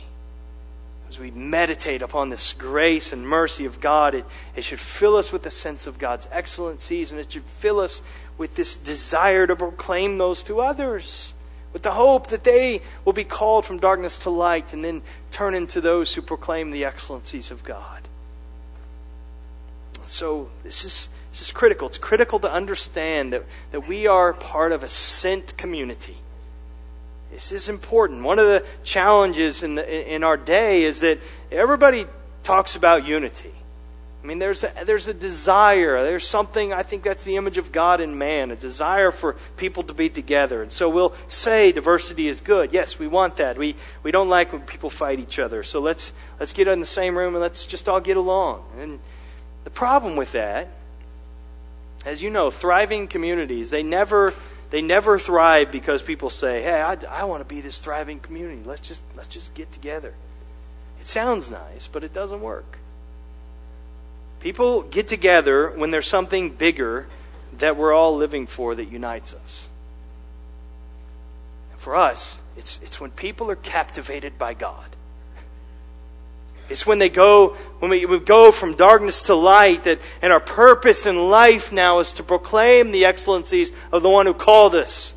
As 1.09 1.19
we 1.19 1.31
meditate 1.31 2.01
upon 2.01 2.29
this 2.29 2.53
grace 2.53 3.13
and 3.13 3.27
mercy 3.27 3.65
of 3.65 3.79
God, 3.79 4.13
it, 4.13 4.25
it 4.55 4.63
should 4.63 4.79
fill 4.79 5.15
us 5.15 5.31
with 5.31 5.45
a 5.45 5.51
sense 5.51 5.87
of 5.87 5.97
God's 5.97 6.27
excellencies, 6.31 7.11
and 7.11 7.19
it 7.19 7.31
should 7.31 7.45
fill 7.45 7.79
us 7.79 8.01
with 8.37 8.55
this 8.55 8.75
desire 8.75 9.47
to 9.47 9.55
proclaim 9.55 10.17
those 10.17 10.43
to 10.43 10.59
others 10.59 11.33
with 11.73 11.83
the 11.83 11.91
hope 11.91 12.27
that 12.27 12.43
they 12.43 12.81
will 13.05 13.13
be 13.13 13.23
called 13.23 13.65
from 13.65 13.77
darkness 13.77 14.17
to 14.19 14.29
light 14.29 14.73
and 14.73 14.83
then 14.83 15.01
turn 15.29 15.53
into 15.53 15.81
those 15.81 16.15
who 16.15 16.21
proclaim 16.23 16.71
the 16.71 16.85
excellencies 16.85 17.51
of 17.51 17.63
God. 17.63 18.01
So 20.05 20.49
this 20.63 20.85
is, 20.85 21.09
this 21.31 21.41
is 21.41 21.51
critical. 21.51 21.87
It's 21.87 21.97
critical 21.97 22.39
to 22.39 22.51
understand 22.51 23.33
that, 23.33 23.43
that 23.71 23.87
we 23.87 24.07
are 24.07 24.33
part 24.33 24.71
of 24.71 24.81
a 24.81 24.89
sent 24.89 25.57
community. 25.57 26.17
This 27.31 27.51
is 27.51 27.69
important. 27.69 28.23
One 28.23 28.39
of 28.39 28.47
the 28.47 28.65
challenges 28.83 29.63
in, 29.63 29.75
the, 29.75 30.13
in 30.13 30.23
our 30.23 30.37
day 30.37 30.83
is 30.83 31.01
that 31.01 31.19
everybody 31.51 32.05
talks 32.43 32.75
about 32.75 33.05
unity. 33.05 33.53
I 34.23 34.25
mean, 34.27 34.39
there's 34.39 34.63
a, 34.63 34.73
there's 34.83 35.07
a 35.07 35.13
desire. 35.13 36.03
There's 36.03 36.27
something, 36.27 36.73
I 36.73 36.83
think 36.83 37.03
that's 37.03 37.23
the 37.23 37.37
image 37.37 37.57
of 37.57 37.71
God 37.71 38.01
in 38.01 38.17
man, 38.17 38.51
a 38.51 38.55
desire 38.55 39.11
for 39.11 39.37
people 39.55 39.83
to 39.83 39.93
be 39.93 40.09
together. 40.09 40.61
And 40.61 40.71
so 40.71 40.89
we'll 40.89 41.13
say 41.27 41.71
diversity 41.71 42.27
is 42.27 42.41
good. 42.41 42.73
Yes, 42.73 42.99
we 42.99 43.07
want 43.07 43.37
that. 43.37 43.57
We, 43.57 43.75
we 44.03 44.11
don't 44.11 44.27
like 44.27 44.51
when 44.51 44.63
people 44.63 44.89
fight 44.89 45.19
each 45.19 45.39
other. 45.39 45.63
So 45.63 45.79
let's, 45.79 46.11
let's 46.39 46.51
get 46.51 46.67
in 46.67 46.79
the 46.79 46.85
same 46.85 47.17
room 47.17 47.35
and 47.35 47.41
let's 47.41 47.65
just 47.65 47.87
all 47.87 48.01
get 48.01 48.17
along. 48.17 48.65
And 48.79 48.99
the 49.63 49.69
problem 49.69 50.15
with 50.15 50.31
that, 50.33 50.69
as 52.05 52.21
you 52.21 52.29
know, 52.29 52.49
thriving 52.49 53.07
communities, 53.07 53.69
they 53.69 53.83
never, 53.83 54.33
they 54.69 54.81
never 54.81 55.17
thrive 55.17 55.71
because 55.71 56.01
people 56.01 56.29
say, 56.29 56.61
hey, 56.61 56.81
I, 56.81 56.97
I 57.09 57.23
want 57.23 57.41
to 57.41 57.45
be 57.47 57.61
this 57.61 57.79
thriving 57.79 58.19
community. 58.19 58.61
Let's 58.65 58.81
just, 58.81 59.01
let's 59.15 59.29
just 59.29 59.53
get 59.53 59.71
together. 59.71 60.13
It 60.99 61.07
sounds 61.07 61.49
nice, 61.49 61.87
but 61.87 62.03
it 62.03 62.13
doesn't 62.13 62.41
work. 62.41 62.77
People 64.39 64.81
get 64.83 65.07
together 65.07 65.69
when 65.69 65.91
there's 65.91 66.07
something 66.07 66.49
bigger 66.49 67.07
that 67.59 67.77
we're 67.77 67.93
all 67.93 68.15
living 68.17 68.45
for 68.45 68.75
that 68.75 68.85
unites 68.85 69.33
us. 69.33 69.69
And 71.71 71.79
for 71.79 71.95
us, 71.95 72.41
it's, 72.57 72.79
it's 72.83 72.99
when 72.99 73.11
people 73.11 73.49
are 73.49 73.55
captivated 73.55 74.37
by 74.37 74.53
God. 74.53 74.96
It's 76.69 76.85
when 76.85 76.99
they 76.99 77.09
go, 77.09 77.55
when 77.79 77.91
we, 77.91 78.05
we 78.05 78.19
go 78.19 78.51
from 78.51 78.75
darkness 78.75 79.23
to 79.23 79.35
light, 79.35 79.85
that, 79.85 79.99
and 80.21 80.33
our 80.33 80.39
purpose 80.39 81.05
in 81.05 81.29
life 81.29 81.71
now 81.71 81.99
is 81.99 82.11
to 82.13 82.23
proclaim 82.23 82.91
the 82.91 83.05
excellencies 83.05 83.71
of 83.91 84.03
the 84.03 84.09
one 84.09 84.25
who 84.25 84.33
called 84.33 84.75
us 84.75 85.13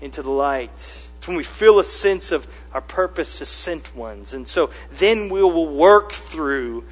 into 0.00 0.22
the 0.22 0.30
light. 0.30 0.70
It's 1.16 1.26
when 1.26 1.36
we 1.36 1.44
feel 1.44 1.78
a 1.78 1.84
sense 1.84 2.32
of 2.32 2.46
our 2.72 2.80
purpose 2.80 3.42
as 3.42 3.48
sent 3.48 3.94
ones. 3.94 4.32
And 4.34 4.46
so 4.46 4.70
then 4.92 5.28
we 5.28 5.42
will 5.42 5.66
work 5.66 6.12
through 6.12 6.84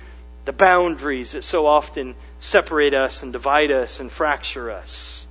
the 0.44 0.52
boundaries 0.52 1.32
that 1.32 1.42
so 1.42 1.66
often 1.66 2.14
separate 2.38 2.94
us 2.94 3.22
and 3.22 3.32
divide 3.32 3.70
us 3.70 3.98
and 3.98 4.10
fracture 4.10 4.70
us, 4.70 5.26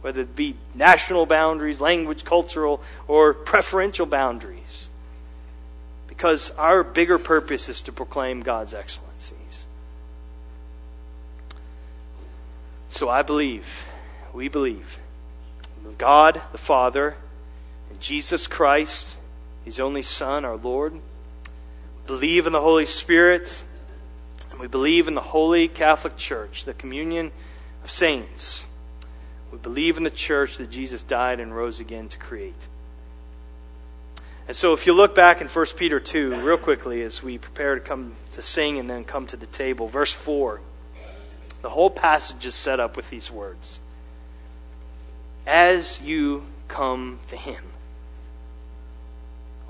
whether 0.00 0.22
it 0.22 0.36
be 0.36 0.56
national 0.74 1.26
boundaries, 1.26 1.80
language, 1.80 2.24
cultural, 2.24 2.82
or 3.08 3.34
preferential 3.34 4.06
boundaries. 4.06 4.59
Because 6.20 6.50
our 6.58 6.84
bigger 6.84 7.18
purpose 7.18 7.70
is 7.70 7.80
to 7.80 7.92
proclaim 7.92 8.42
God's 8.42 8.74
excellencies. 8.74 9.64
So 12.90 13.08
I 13.08 13.22
believe, 13.22 13.86
we 14.34 14.48
believe, 14.48 14.98
God 15.96 16.42
the 16.52 16.58
Father 16.58 17.16
and 17.88 17.98
Jesus 18.02 18.46
Christ, 18.46 19.16
His 19.64 19.80
only 19.80 20.02
Son, 20.02 20.44
our 20.44 20.58
Lord. 20.58 21.00
Believe 22.06 22.46
in 22.46 22.52
the 22.52 22.60
Holy 22.60 22.84
Spirit 22.84 23.64
and 24.50 24.60
we 24.60 24.66
believe 24.66 25.08
in 25.08 25.14
the 25.14 25.22
Holy 25.22 25.68
Catholic 25.68 26.18
Church, 26.18 26.66
the 26.66 26.74
communion 26.74 27.32
of 27.82 27.90
saints. 27.90 28.66
We 29.50 29.56
believe 29.56 29.96
in 29.96 30.02
the 30.02 30.10
church 30.10 30.58
that 30.58 30.70
Jesus 30.70 31.02
died 31.02 31.40
and 31.40 31.56
rose 31.56 31.80
again 31.80 32.10
to 32.10 32.18
create. 32.18 32.66
And 34.50 34.56
so, 34.56 34.72
if 34.72 34.84
you 34.84 34.94
look 34.94 35.14
back 35.14 35.40
in 35.40 35.46
1 35.46 35.66
Peter 35.76 36.00
2, 36.00 36.40
real 36.40 36.58
quickly, 36.58 37.02
as 37.02 37.22
we 37.22 37.38
prepare 37.38 37.76
to 37.76 37.80
come 37.80 38.16
to 38.32 38.42
sing 38.42 38.80
and 38.80 38.90
then 38.90 39.04
come 39.04 39.28
to 39.28 39.36
the 39.36 39.46
table, 39.46 39.86
verse 39.86 40.12
4, 40.12 40.60
the 41.62 41.68
whole 41.68 41.88
passage 41.88 42.44
is 42.44 42.56
set 42.56 42.80
up 42.80 42.96
with 42.96 43.10
these 43.10 43.30
words 43.30 43.78
As 45.46 46.00
you 46.00 46.42
come 46.66 47.20
to 47.28 47.36
Him. 47.36 47.62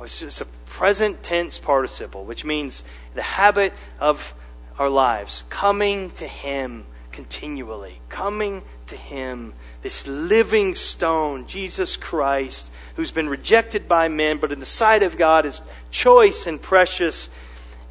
It's 0.01 0.19
just 0.19 0.41
a 0.41 0.47
present 0.65 1.23
tense 1.23 1.59
participle, 1.59 2.25
which 2.25 2.47
means 2.47 2.83
the 3.13 3.21
habit 3.21 3.75
of 3.99 4.33
our 4.79 4.89
lives, 4.89 5.45
coming 5.51 6.09
to 6.13 6.27
Him 6.27 6.87
continually, 7.13 8.01
coming 8.09 8.63
to 8.91 8.97
Him, 8.97 9.55
this 9.83 10.07
living 10.07 10.77
stone, 10.77 11.47
Jesus 11.47 11.97
Christ, 11.97 12.71
who's 12.95 13.11
been 13.11 13.29
rejected 13.29 13.89
by 13.89 14.09
men, 14.09 14.39
but 14.39 14.53
in 14.53 14.61
the 14.61 14.67
sight 14.67 15.03
of 15.03 15.17
God 15.17 15.47
is 15.47 15.63
choice 15.91 16.47
and 16.47 16.61
precious. 16.61 17.31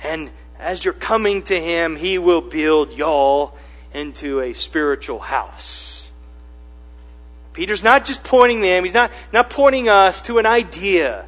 And 0.04 0.32
as 0.60 0.86
you're 0.86 0.94
coming 0.94 1.42
to 1.44 1.60
Him, 1.60 1.96
He 1.96 2.18
will 2.18 2.42
build 2.42 2.94
y'all 2.94 3.58
into 3.94 4.40
a 4.40 4.54
spiritual 4.54 5.20
house. 5.20 6.12
Peter's 7.54 7.84
not 7.84 8.06
just 8.06 8.24
pointing 8.24 8.62
them, 8.62 8.84
he's 8.84 8.94
not, 8.94 9.12
not 9.34 9.50
pointing 9.50 9.90
us 9.90 10.22
to 10.22 10.38
an 10.38 10.46
idea, 10.46 11.26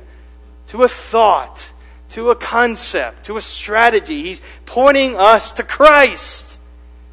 to 0.68 0.84
a 0.84 0.88
thought 0.88 1.74
to 2.12 2.30
a 2.30 2.36
concept, 2.36 3.24
to 3.24 3.38
a 3.38 3.42
strategy. 3.42 4.22
He's 4.22 4.42
pointing 4.66 5.16
us 5.16 5.52
to 5.54 5.64
Christ. 5.64 6.60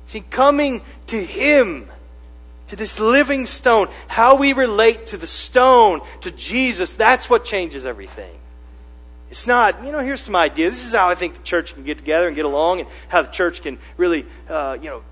See, 0.06 0.20
coming 0.20 0.82
to 1.06 1.24
Him, 1.24 1.88
to 2.68 2.76
this 2.76 3.00
living 3.00 3.46
stone, 3.46 3.88
how 4.06 4.36
we 4.36 4.52
relate 4.52 5.06
to 5.06 5.16
the 5.16 5.26
stone, 5.26 6.00
to 6.20 6.30
Jesus, 6.30 6.94
that's 6.94 7.28
what 7.28 7.44
changes 7.44 7.84
everything. 7.84 8.34
It's 9.30 9.46
not, 9.46 9.84
you 9.84 9.92
know, 9.92 10.00
here's 10.00 10.22
some 10.22 10.36
ideas. 10.36 10.74
This 10.74 10.86
is 10.86 10.94
how 10.94 11.08
I 11.08 11.14
think 11.14 11.34
the 11.34 11.42
church 11.42 11.74
can 11.74 11.84
get 11.84 11.98
together 11.98 12.26
and 12.26 12.36
get 12.36 12.44
along 12.44 12.80
and 12.80 12.88
how 13.08 13.22
the 13.22 13.30
church 13.30 13.60
can 13.62 13.78
really, 13.96 14.24
uh, 14.48 14.78
you 14.80 14.88
know, 14.88 15.02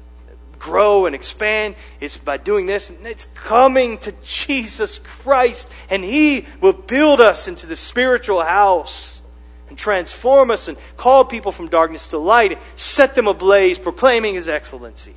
grow 0.58 1.04
and 1.04 1.14
expand. 1.14 1.74
It's 2.00 2.16
by 2.16 2.38
doing 2.38 2.66
this. 2.66 2.88
And 2.88 3.06
it's 3.06 3.26
coming 3.34 3.98
to 3.98 4.12
Jesus 4.24 4.98
Christ, 4.98 5.68
and 5.90 6.02
He 6.02 6.46
will 6.60 6.72
build 6.72 7.20
us 7.20 7.46
into 7.46 7.66
the 7.66 7.76
spiritual 7.76 8.42
house 8.42 9.22
and 9.68 9.76
transform 9.76 10.50
us 10.50 10.68
and 10.68 10.78
call 10.96 11.24
people 11.24 11.52
from 11.52 11.68
darkness 11.68 12.08
to 12.08 12.18
light, 12.18 12.58
set 12.76 13.14
them 13.14 13.26
ablaze, 13.26 13.78
proclaiming 13.78 14.34
his 14.34 14.48
excellencies. 14.48 15.14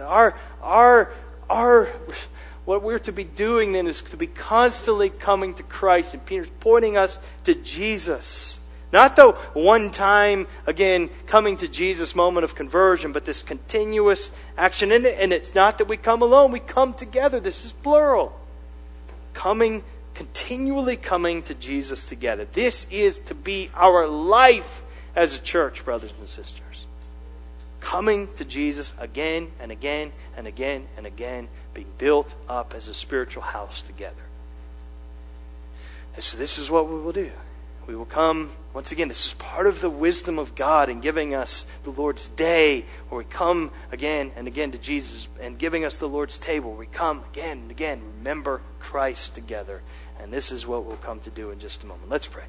Our, 0.00 0.36
our, 0.62 1.12
our 1.48 1.88
what 2.64 2.82
we're 2.82 2.98
to 3.00 3.12
be 3.12 3.24
doing 3.24 3.72
then 3.72 3.86
is 3.86 4.00
to 4.02 4.16
be 4.16 4.26
constantly 4.26 5.10
coming 5.10 5.54
to 5.54 5.62
Christ. 5.62 6.14
And 6.14 6.24
Peter's 6.24 6.48
pointing 6.60 6.96
us 6.96 7.20
to 7.44 7.54
Jesus. 7.54 8.60
Not 8.92 9.16
the 9.16 9.32
one 9.54 9.90
time, 9.90 10.46
again, 10.66 11.10
coming 11.26 11.56
to 11.58 11.68
Jesus 11.68 12.14
moment 12.14 12.44
of 12.44 12.54
conversion, 12.54 13.12
but 13.12 13.24
this 13.24 13.42
continuous 13.42 14.30
action 14.56 14.92
in 14.92 15.04
it. 15.04 15.16
And 15.18 15.32
it's 15.32 15.54
not 15.54 15.78
that 15.78 15.88
we 15.88 15.96
come 15.96 16.22
alone, 16.22 16.52
we 16.52 16.60
come 16.60 16.94
together. 16.94 17.40
This 17.40 17.64
is 17.64 17.72
plural. 17.72 18.38
Coming, 19.32 19.82
continually 20.14 20.96
coming 20.96 21.42
to 21.42 21.54
Jesus 21.54 22.08
together. 22.08 22.46
This 22.52 22.86
is 22.88 23.18
to 23.20 23.34
be 23.34 23.68
our 23.74 24.06
life 24.06 24.84
as 25.16 25.36
a 25.36 25.40
church, 25.40 25.84
brothers 25.84 26.12
and 26.18 26.28
sisters. 26.28 26.63
Coming 27.84 28.32
to 28.36 28.46
Jesus 28.46 28.94
again 28.98 29.52
and 29.60 29.70
again 29.70 30.12
and 30.38 30.46
again 30.46 30.88
and 30.96 31.06
again 31.06 31.48
being 31.74 31.92
built 31.98 32.34
up 32.48 32.72
as 32.74 32.88
a 32.88 32.94
spiritual 32.94 33.42
house 33.42 33.82
together. 33.82 34.22
And 36.14 36.24
so 36.24 36.38
this 36.38 36.58
is 36.58 36.70
what 36.70 36.88
we 36.88 36.98
will 36.98 37.12
do. 37.12 37.30
We 37.86 37.94
will 37.94 38.06
come, 38.06 38.52
once 38.72 38.90
again, 38.90 39.08
this 39.08 39.26
is 39.26 39.34
part 39.34 39.66
of 39.66 39.82
the 39.82 39.90
wisdom 39.90 40.38
of 40.38 40.54
God 40.54 40.88
in 40.88 41.02
giving 41.02 41.34
us 41.34 41.66
the 41.82 41.90
Lord's 41.90 42.30
day, 42.30 42.86
where 43.10 43.18
we 43.18 43.26
come 43.26 43.70
again 43.92 44.32
and 44.34 44.48
again 44.48 44.72
to 44.72 44.78
Jesus 44.78 45.28
and 45.38 45.58
giving 45.58 45.84
us 45.84 45.96
the 45.96 46.08
Lord's 46.08 46.38
table. 46.38 46.72
We 46.72 46.86
come 46.86 47.22
again 47.32 47.58
and 47.58 47.70
again, 47.70 48.00
remember 48.16 48.62
Christ 48.78 49.34
together. 49.34 49.82
And 50.18 50.32
this 50.32 50.50
is 50.50 50.66
what 50.66 50.86
we'll 50.86 50.96
come 50.96 51.20
to 51.20 51.30
do 51.30 51.50
in 51.50 51.58
just 51.58 51.82
a 51.82 51.86
moment. 51.86 52.08
Let's 52.08 52.26
pray. 52.26 52.44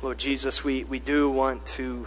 Lord 0.00 0.16
Jesus, 0.16 0.64
we, 0.64 0.84
we 0.84 0.98
do 0.98 1.28
want 1.28 1.66
to 1.66 2.06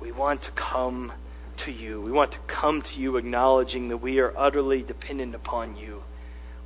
we 0.00 0.12
want 0.12 0.42
to 0.42 0.50
come 0.52 1.12
to 1.58 1.72
you. 1.72 2.00
We 2.00 2.10
want 2.10 2.32
to 2.32 2.38
come 2.46 2.80
to 2.82 3.00
you 3.00 3.16
acknowledging 3.16 3.88
that 3.88 3.98
we 3.98 4.18
are 4.18 4.32
utterly 4.36 4.82
dependent 4.82 5.34
upon 5.34 5.76
you. 5.76 6.02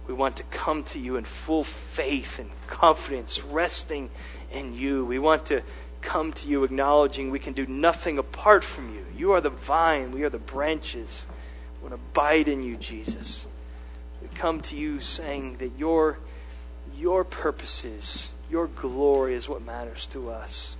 We 0.07 0.14
want 0.14 0.37
to 0.37 0.43
come 0.45 0.85
to 0.85 0.99
you 1.01 1.16
in 1.16 1.24
full 1.24 1.64
faith 1.64 2.39
and 2.39 2.51
confidence, 2.66 3.43
resting 3.43 4.11
in 4.53 4.74
you. 4.74 5.05
We 5.05 5.18
want 5.18 5.47
to 5.47 5.62
come 6.01 6.32
to 6.35 6.49
you 6.49 6.62
acknowledging 6.62 7.30
we 7.30 7.39
can 7.39 7.55
do 7.55 7.66
nothing 7.66 8.18
apart 8.18 8.62
from 8.62 8.95
you. 8.95 9.05
You 9.16 9.32
are 9.32 9.41
the 9.41 9.51
vine, 9.51 10.12
we 10.12 10.22
are 10.22 10.30
the 10.30 10.39
branches. 10.39 11.26
We 11.80 11.89
want 11.89 12.01
to 12.01 12.07
abide 12.11 12.47
in 12.47 12.62
you, 12.62 12.76
Jesus. 12.76 13.47
We 14.22 14.28
come 14.28 14.61
to 14.62 14.76
you 14.76 15.01
saying 15.01 15.57
that 15.57 15.72
your, 15.78 16.18
your 16.95 17.24
purposes, 17.24 18.35
your 18.51 18.68
glory 18.68 19.35
is 19.35 19.49
what 19.49 19.62
matters 19.62 20.07
to 20.09 20.30
us. 20.30 20.76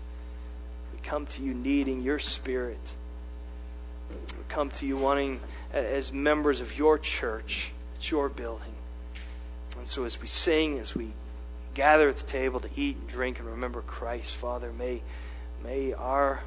Come 1.05 1.27
to 1.27 1.43
you 1.43 1.55
needing 1.55 2.03
your 2.03 2.19
spirit 2.19 2.95
we 4.11 4.45
come 4.49 4.71
to 4.71 4.87
you 4.87 4.97
wanting, 4.97 5.41
as 5.73 6.13
members 6.13 6.61
of 6.61 6.77
your 6.79 6.99
church, 6.99 7.73
it's 7.97 8.11
your 8.11 8.29
building. 8.29 8.75
And 9.79 9.89
so 9.89 10.05
as 10.05 10.21
we 10.21 10.27
sing, 10.27 10.79
as 10.79 10.95
we 10.95 11.13
gather 11.75 12.09
at 12.09 12.17
the 12.17 12.27
table 12.27 12.61
to 12.61 12.69
eat 12.77 12.97
and 12.97 13.09
drink 13.09 13.39
and 13.39 13.49
remember 13.49 13.83
Christ, 13.83 14.37
Father, 14.37 14.73
may, 14.73 15.03
may 15.63 15.93
our, 15.93 16.43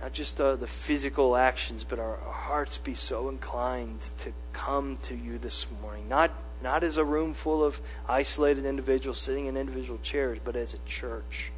not 0.00 0.12
just 0.12 0.38
the, 0.38 0.56
the 0.56 0.66
physical 0.66 1.36
actions, 1.36 1.84
but 1.84 1.98
our, 1.98 2.16
our 2.16 2.32
hearts 2.32 2.78
be 2.78 2.94
so 2.94 3.28
inclined 3.28 4.00
to 4.18 4.32
come 4.52 4.96
to 5.02 5.14
you 5.14 5.38
this 5.38 5.66
morning. 5.82 6.08
Not, 6.08 6.30
not 6.62 6.82
as 6.82 6.96
a 6.96 7.04
room 7.04 7.34
full 7.34 7.62
of 7.62 7.80
isolated 8.08 8.64
individuals 8.64 9.20
sitting 9.20 9.46
in 9.46 9.56
individual 9.56 9.98
chairs, 10.02 10.38
but 10.42 10.56
as 10.56 10.72
a 10.72 10.78
church. 10.86 11.52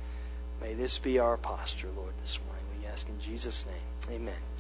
May 0.62 0.74
this 0.74 0.96
be 0.96 1.18
our 1.18 1.36
posture, 1.36 1.88
Lord, 1.96 2.12
this 2.20 2.38
morning. 2.46 2.64
We 2.80 2.86
ask 2.86 3.08
in 3.08 3.18
Jesus' 3.18 3.66
name. 3.66 4.16
Amen. 4.16 4.51